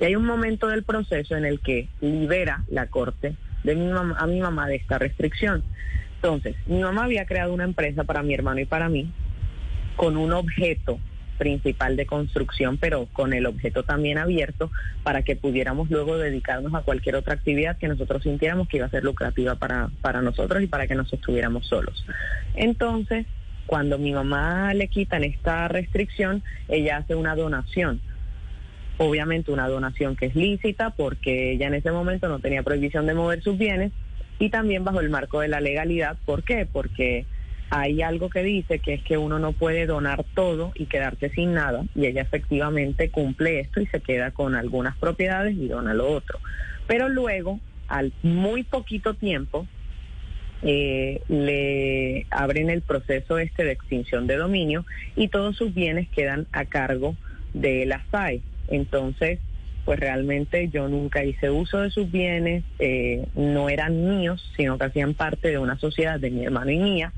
Y 0.00 0.04
hay 0.04 0.16
un 0.16 0.26
momento 0.26 0.68
del 0.68 0.82
proceso 0.82 1.36
en 1.36 1.44
el 1.44 1.60
que 1.60 1.88
libera 2.00 2.64
la 2.68 2.86
Corte 2.86 3.34
de 3.64 3.74
mi 3.74 3.88
mamá, 3.88 4.16
a 4.18 4.26
mi 4.26 4.40
mamá 4.40 4.68
de 4.68 4.76
esta 4.76 4.98
restricción. 4.98 5.64
Entonces, 6.16 6.56
mi 6.66 6.80
mamá 6.80 7.04
había 7.04 7.26
creado 7.26 7.52
una 7.54 7.64
empresa 7.64 8.04
para 8.04 8.22
mi 8.22 8.34
hermano 8.34 8.60
y 8.60 8.64
para 8.64 8.88
mí 8.88 9.10
con 9.96 10.16
un 10.16 10.32
objeto 10.32 10.98
principal 11.38 11.96
de 11.96 12.06
construcción, 12.06 12.78
pero 12.78 13.06
con 13.12 13.32
el 13.32 13.46
objeto 13.46 13.82
también 13.82 14.18
abierto 14.18 14.70
para 15.02 15.22
que 15.22 15.36
pudiéramos 15.36 15.90
luego 15.90 16.18
dedicarnos 16.18 16.74
a 16.74 16.82
cualquier 16.82 17.16
otra 17.16 17.34
actividad 17.34 17.76
que 17.76 17.88
nosotros 17.88 18.22
sintiéramos 18.22 18.68
que 18.68 18.78
iba 18.78 18.86
a 18.86 18.90
ser 18.90 19.04
lucrativa 19.04 19.54
para, 19.54 19.90
para 20.00 20.22
nosotros 20.22 20.62
y 20.62 20.66
para 20.66 20.86
que 20.86 20.94
nos 20.94 21.12
estuviéramos 21.12 21.66
solos. 21.66 22.06
Entonces, 22.54 23.26
cuando 23.66 23.98
mi 23.98 24.12
mamá 24.12 24.72
le 24.74 24.88
quitan 24.88 25.24
esta 25.24 25.68
restricción, 25.68 26.42
ella 26.68 26.98
hace 26.98 27.14
una 27.14 27.34
donación 27.34 28.00
obviamente 28.98 29.52
una 29.52 29.68
donación 29.68 30.16
que 30.16 30.26
es 30.26 30.34
lícita 30.34 30.90
porque 30.90 31.52
ella 31.52 31.66
en 31.66 31.74
ese 31.74 31.92
momento 31.92 32.28
no 32.28 32.38
tenía 32.38 32.62
prohibición 32.62 33.06
de 33.06 33.14
mover 33.14 33.42
sus 33.42 33.58
bienes 33.58 33.92
y 34.38 34.50
también 34.50 34.84
bajo 34.84 35.00
el 35.00 35.10
marco 35.10 35.40
de 35.40 35.48
la 35.48 35.60
legalidad. 35.60 36.16
¿Por 36.24 36.42
qué? 36.42 36.66
Porque 36.70 37.26
hay 37.70 38.02
algo 38.02 38.30
que 38.30 38.42
dice 38.42 38.78
que 38.78 38.94
es 38.94 39.02
que 39.02 39.18
uno 39.18 39.38
no 39.38 39.52
puede 39.52 39.86
donar 39.86 40.24
todo 40.34 40.72
y 40.74 40.86
quedarse 40.86 41.30
sin 41.30 41.54
nada 41.54 41.84
y 41.94 42.06
ella 42.06 42.22
efectivamente 42.22 43.10
cumple 43.10 43.60
esto 43.60 43.80
y 43.80 43.86
se 43.86 44.00
queda 44.00 44.30
con 44.30 44.54
algunas 44.54 44.96
propiedades 44.96 45.56
y 45.56 45.68
dona 45.68 45.94
lo 45.94 46.08
otro. 46.08 46.38
Pero 46.86 47.08
luego, 47.08 47.60
al 47.88 48.12
muy 48.22 48.62
poquito 48.62 49.14
tiempo, 49.14 49.66
eh, 50.62 51.20
le 51.28 52.26
abren 52.30 52.70
el 52.70 52.82
proceso 52.82 53.38
este 53.38 53.64
de 53.64 53.72
extinción 53.72 54.26
de 54.26 54.36
dominio 54.36 54.86
y 55.14 55.28
todos 55.28 55.56
sus 55.56 55.74
bienes 55.74 56.08
quedan 56.08 56.46
a 56.52 56.64
cargo 56.64 57.16
de 57.52 57.84
la 57.86 58.04
SAE. 58.10 58.42
Entonces, 58.68 59.40
pues 59.84 60.00
realmente 60.00 60.68
yo 60.68 60.88
nunca 60.88 61.24
hice 61.24 61.48
uso 61.48 61.80
de 61.80 61.90
sus 61.90 62.10
bienes, 62.10 62.64
eh, 62.80 63.24
no 63.34 63.68
eran 63.68 64.18
míos, 64.18 64.44
sino 64.56 64.76
que 64.78 64.84
hacían 64.84 65.14
parte 65.14 65.48
de 65.48 65.58
una 65.58 65.78
sociedad 65.78 66.18
de 66.18 66.30
mi 66.30 66.44
hermano 66.44 66.70
y 66.72 66.78
mía. 66.78 67.12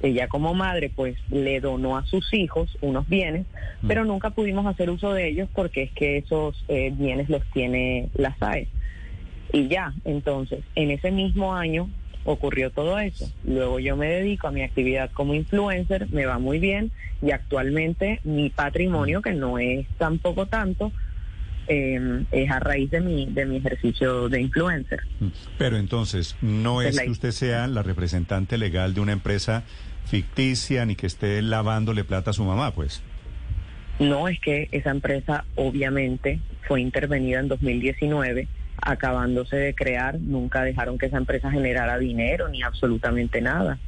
ella 0.00 0.28
como 0.28 0.54
madre 0.54 0.92
pues 0.94 1.16
le 1.30 1.60
donó 1.60 1.96
a 1.96 2.04
sus 2.04 2.32
hijos 2.34 2.76
unos 2.82 3.08
bienes, 3.08 3.46
pero 3.86 4.04
nunca 4.04 4.30
pudimos 4.30 4.66
hacer 4.66 4.90
uso 4.90 5.12
de 5.12 5.28
ellos 5.28 5.48
porque 5.52 5.82
es 5.82 5.92
que 5.92 6.18
esos 6.18 6.64
eh, 6.68 6.92
bienes 6.94 7.28
los 7.28 7.42
tiene 7.52 8.10
la 8.14 8.36
SAE. 8.38 8.68
Y 9.52 9.68
ya, 9.68 9.92
entonces, 10.04 10.64
en 10.74 10.90
ese 10.90 11.10
mismo 11.10 11.54
año 11.54 11.88
ocurrió 12.24 12.70
todo 12.70 12.98
eso. 12.98 13.30
Luego 13.44 13.78
yo 13.78 13.96
me 13.96 14.08
dedico 14.08 14.48
a 14.48 14.50
mi 14.50 14.62
actividad 14.62 15.10
como 15.12 15.34
influencer, 15.34 16.08
me 16.10 16.26
va 16.26 16.38
muy 16.38 16.58
bien 16.58 16.90
y 17.22 17.30
actualmente 17.30 18.20
mi 18.24 18.50
patrimonio, 18.50 19.22
que 19.22 19.32
no 19.32 19.58
es 19.58 19.86
tampoco 19.98 20.46
tanto, 20.46 20.92
eh, 21.66 22.24
es 22.30 22.50
a 22.50 22.60
raíz 22.60 22.90
de 22.90 23.00
mi, 23.00 23.26
de 23.26 23.46
mi 23.46 23.56
ejercicio 23.56 24.28
de 24.28 24.40
influencer. 24.40 25.00
Pero 25.58 25.76
entonces, 25.76 26.36
no 26.42 26.74
Pues 26.74 26.96
es 26.96 27.02
que 27.02 27.10
usted 27.10 27.30
sea 27.30 27.66
la 27.66 27.82
representante 27.82 28.58
legal 28.58 28.94
de 28.94 29.00
una 29.00 29.12
empresa 29.12 29.64
ficticia 30.06 30.84
ni 30.84 30.96
que 30.96 31.06
esté 31.06 31.40
lavándole 31.42 32.04
plata 32.04 32.30
a 32.30 32.34
su 32.34 32.44
mamá, 32.44 32.72
pues. 32.72 33.02
No 33.98 34.28
es 34.28 34.40
que 34.40 34.68
esa 34.72 34.90
empresa 34.90 35.44
obviamente 35.54 36.40
fue 36.66 36.80
intervenida 36.80 37.40
en 37.40 37.48
2019, 37.48 38.48
acabándose 38.80 39.56
de 39.56 39.74
crear, 39.74 40.18
nunca 40.20 40.62
dejaron 40.62 40.98
que 40.98 41.06
esa 41.06 41.16
empresa 41.16 41.50
generara 41.50 41.98
dinero 41.98 42.48
ni 42.48 42.62
absolutamente 42.62 43.40
nada. 43.40 43.78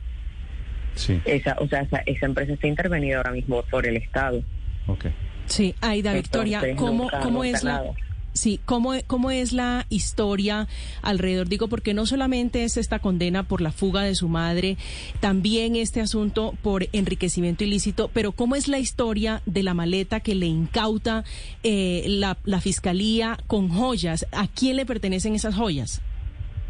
Sí, 0.94 1.20
Esa, 1.26 1.56
o 1.60 1.68
sea, 1.68 1.82
esa, 1.82 1.98
esa 2.06 2.26
empresa 2.26 2.54
está 2.54 2.66
intervenida 2.66 3.18
ahora 3.18 3.32
mismo 3.32 3.62
por 3.70 3.86
el 3.86 3.96
Estado. 3.96 4.42
ok. 4.86 5.06
Sí, 5.46 5.74
Aida 5.80 6.12
Victoria, 6.14 6.58
Entonces, 6.58 6.76
¿cómo, 6.78 7.02
nunca- 7.04 7.20
cómo 7.20 7.44
nunca 7.44 7.56
es 7.58 7.62
la... 7.64 7.72
nada. 7.72 7.90
Sí, 8.36 8.60
¿cómo, 8.64 8.92
¿cómo 9.06 9.30
es 9.30 9.52
la 9.52 9.86
historia 9.88 10.68
alrededor? 11.02 11.48
Digo, 11.48 11.68
porque 11.68 11.94
no 11.94 12.06
solamente 12.06 12.64
es 12.64 12.76
esta 12.76 12.98
condena 12.98 13.42
por 13.44 13.60
la 13.60 13.72
fuga 13.72 14.02
de 14.02 14.14
su 14.14 14.28
madre, 14.28 14.76
también 15.20 15.74
este 15.74 16.00
asunto 16.00 16.54
por 16.62 16.86
enriquecimiento 16.92 17.64
ilícito, 17.64 18.10
pero 18.12 18.32
¿cómo 18.32 18.54
es 18.54 18.68
la 18.68 18.78
historia 18.78 19.42
de 19.46 19.62
la 19.62 19.74
maleta 19.74 20.20
que 20.20 20.34
le 20.34 20.46
incauta 20.46 21.24
eh, 21.62 22.04
la, 22.08 22.36
la 22.44 22.60
fiscalía 22.60 23.38
con 23.46 23.68
joyas? 23.68 24.26
¿A 24.32 24.46
quién 24.48 24.76
le 24.76 24.86
pertenecen 24.86 25.34
esas 25.34 25.54
joyas? 25.54 26.02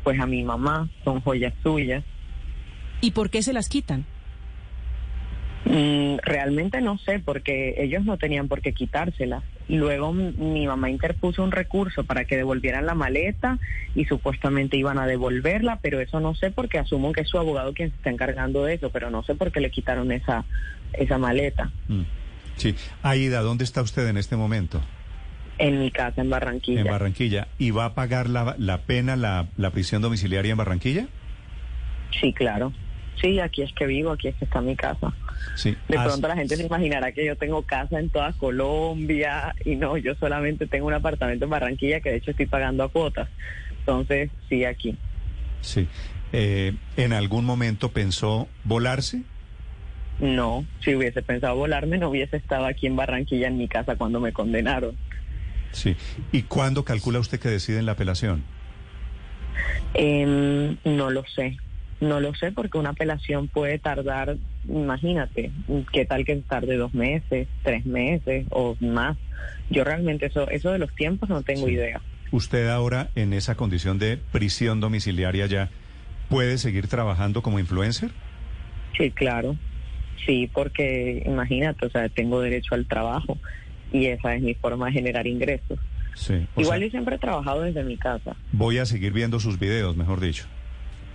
Pues 0.05 0.21
a 0.21 0.27
mi 0.27 0.45
mamá 0.45 0.89
son 1.05 1.21
joyas 1.21 1.53
suyas. 1.63 2.05
¿Y 3.01 3.11
por 3.11 3.29
qué 3.29 3.43
se 3.43 3.53
las 3.53 3.69
quitan? 3.69 4.07
Mm, 5.65 6.19
realmente 6.23 6.81
no 6.81 6.97
sé, 6.99 7.19
porque 7.19 7.75
ellos 7.79 8.05
no 8.05 8.17
tenían 8.19 8.47
por 8.47 8.63
qué 8.63 8.73
quitársela. 8.73 9.43
Luego 9.69 10.13
mi 10.13 10.67
mamá 10.67 10.91
interpuso 10.91 11.43
un 11.43 11.51
recurso 11.51 12.05
para 12.05 12.25
que 12.25 12.37
devolvieran 12.37 12.87
la 12.87 12.95
maleta 12.95 13.59
y 13.95 14.05
supuestamente 14.05 14.77
iban 14.77 14.99
a 14.99 15.07
devolverla, 15.07 15.81
pero 15.83 16.01
eso 16.01 16.21
no 16.21 16.35
sé 16.35 16.51
porque 16.53 16.79
asumo 16.79 17.13
que 17.13 17.23
es 17.23 17.29
su 17.29 17.39
abogado 17.39 17.73
quien 17.75 17.91
se 17.91 17.97
está 17.97 18.11
encargando 18.11 18.65
de 18.65 18.75
eso, 18.75 18.91
pero 18.91 19.11
no 19.11 19.23
sé 19.25 19.35
por 19.35 19.51
qué 19.51 19.61
le 19.61 19.71
quitaron 19.71 20.13
esa, 20.13 20.45
esa 20.93 21.19
maleta 21.19 21.71
Mm. 21.89 22.03
Sí. 22.57 22.75
Aida, 23.03 23.41
¿dónde 23.43 23.65
está 23.65 23.83
usted 23.83 24.09
en 24.09 24.17
este 24.17 24.37
momento? 24.37 24.81
en 25.59 25.79
mi 25.81 25.91
casa 25.91 26.21
en 26.21 26.29
Barranquilla. 26.31 26.81
En 26.83 26.87
Barranquilla. 26.87 27.49
¿Y 27.59 27.71
va 27.71 27.87
a 27.87 27.95
pagar 27.95 28.29
la, 28.29 28.55
la 28.59 28.83
pena, 28.83 29.17
la, 29.17 29.47
la 29.57 29.71
prisión 29.71 30.03
domiciliaria 30.03 30.53
en 30.53 30.59
Barranquilla? 30.59 31.07
Sí, 32.21 32.33
claro. 32.33 32.73
Sí, 33.21 33.41
aquí 33.41 33.63
es 33.63 33.73
que 33.73 33.87
vivo, 33.87 34.13
aquí 34.13 34.29
es 34.29 34.37
que 34.37 34.45
está 34.45 34.61
mi 34.61 34.77
casa. 34.77 35.15
Sí. 35.55 35.77
De 35.89 35.97
Has- 35.97 36.07
pronto 36.07 36.29
la 36.29 36.37
gente 36.37 36.57
se 36.57 36.67
imaginará 36.67 37.13
que 37.13 37.25
yo 37.25 37.37
tengo 37.37 37.63
casa 37.63 37.99
en 37.99 38.11
toda 38.11 38.33
Colombia 38.35 39.55
y 39.65 39.77
no, 39.77 39.97
yo 39.97 40.15
solamente 40.17 40.67
tengo 40.67 40.87
un 40.87 40.95
apartamento 40.95 41.45
en 41.45 41.51
Barranquilla 41.51 42.01
que 42.01 42.11
de 42.11 42.17
hecho 42.17 42.31
estoy 42.33 42.47
pagando 42.47 42.85
a 42.85 42.89
cuotas. 42.89 43.29
Entonces, 43.81 44.31
sí, 44.49 44.65
aquí. 44.65 44.97
Sí. 45.61 45.89
Eh, 46.33 46.75
¿En 46.97 47.13
algún 47.13 47.45
momento 47.45 47.91
pensó 47.93 48.49
volarse? 48.65 49.23
No, 50.19 50.65
si 50.81 50.95
hubiese 50.95 51.23
pensado 51.23 51.57
volarme, 51.57 51.99
no 51.99 52.09
hubiese 52.11 52.37
estado 52.37 52.67
aquí 52.67 52.87
en 52.87 52.97
Barranquilla 52.97 53.49
en 53.49 53.59
mi 53.59 53.69
casa 53.69 53.97
cuando 53.97 54.19
me 54.21 54.33
condenaron. 54.33 54.97
Sí. 55.73 55.95
¿Y 56.33 56.43
cuándo 56.43 56.85
calcula 56.85 57.19
usted 57.19 57.39
que 57.39 57.49
deciden 57.51 57.85
la 57.87 57.93
apelación? 57.93 58.43
Em, 59.95 60.77
no 60.85 61.11
lo 61.11 61.25
sé, 61.27 61.57
no 62.01 62.21
lo 62.21 62.35
sé 62.35 62.53
porque 62.53 62.79
una 62.79 62.91
apelación 62.91 63.49
puede 63.49 63.79
tardar, 63.79 64.37
imagínate, 64.69 65.51
qué 65.93 66.05
tal 66.05 66.25
que 66.25 66.37
tarde 66.37 66.77
dos 66.77 66.95
meses, 66.95 67.49
tres 67.63 67.85
meses 67.87 68.47
o 68.51 68.77
más. 68.81 69.17
Yo 69.71 69.85
realmente 69.85 70.27
eso, 70.27 70.49
eso 70.51 70.71
de 70.71 70.79
los 70.79 70.95
tiempos 70.95 71.29
no 71.29 71.43
tengo 71.43 71.67
Sí. 71.67 71.73
idea. 71.75 72.01
¿Usted 72.33 72.69
ahora 72.69 73.11
en 73.15 73.33
esa 73.33 73.55
condición 73.55 73.99
de 73.99 74.19
prisión 74.33 74.81
domiciliaria 74.81 75.47
ya 75.47 75.71
puede 76.29 76.59
seguir 76.59 76.89
trabajando 76.89 77.43
como 77.43 77.59
influencer? 77.59 78.11
Sí, 78.97 79.11
claro. 79.11 79.57
Sí, 80.25 80.51
porque 80.53 81.23
imagínate, 81.27 81.87
o 81.87 81.91
sea, 81.91 82.09
tengo 82.09 82.41
derecho 82.41 82.75
al 82.75 82.87
trabajo 82.87 83.39
y 83.93 84.07
esa 84.07 84.35
es 84.35 84.43
mi 84.43 84.55
forma 84.55 84.87
de 84.87 84.93
generar 84.93 85.27
ingresos. 85.27 85.79
Sí. 86.15 86.47
Igual 86.57 86.79
sea, 86.81 86.87
yo 86.87 86.91
siempre 86.91 87.17
he 87.17 87.19
trabajado 87.19 87.61
desde 87.63 87.85
mi 87.85 87.97
casa. 87.97 88.37
voy 88.53 88.79
a 88.79 88.87
seguir 88.87 89.13
viendo 89.13 89.39
sus 89.39 89.59
videos, 89.59 89.97
mejor 89.97 90.19
dicho. 90.21 90.47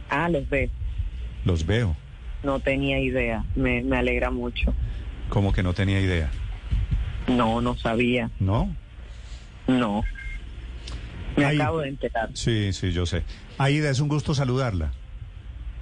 Ah, 0.09 0.29
los 0.29 0.47
ves. 0.49 0.69
Los 1.43 1.65
veo. 1.65 1.95
No 2.43 2.59
tenía 2.59 2.99
idea. 2.99 3.43
Me, 3.55 3.83
me 3.83 3.97
alegra 3.97 4.31
mucho. 4.31 4.73
Como 5.29 5.53
que 5.53 5.63
no 5.63 5.73
tenía 5.73 5.99
idea. 5.99 6.29
No, 7.27 7.61
no 7.61 7.77
sabía. 7.77 8.29
¿No? 8.39 8.75
No. 9.67 10.03
Me 11.37 11.45
acabo 11.45 11.79
de 11.79 11.89
enterar. 11.89 12.29
Sí, 12.33 12.73
sí, 12.73 12.91
yo 12.91 13.05
sé. 13.05 13.23
Aida, 13.57 13.89
es 13.89 13.99
un 13.99 14.09
gusto 14.09 14.33
saludarla. 14.33 14.91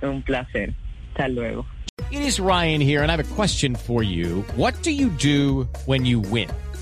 Un 0.01 0.21
placer. 0.21 0.73
Hasta 1.11 1.27
luego. 1.27 1.65
It 2.11 2.21
is 2.21 2.39
Ryan 2.39 2.81
here, 2.81 3.01
and 3.01 3.11
I 3.11 3.15
have 3.15 3.19
a 3.19 3.35
question 3.35 3.75
for 3.75 4.03
you. 4.03 4.43
What 4.55 4.81
do 4.83 4.91
you 4.91 5.09
do 5.09 5.67
when 5.85 6.05
you 6.05 6.19
win? 6.19 6.49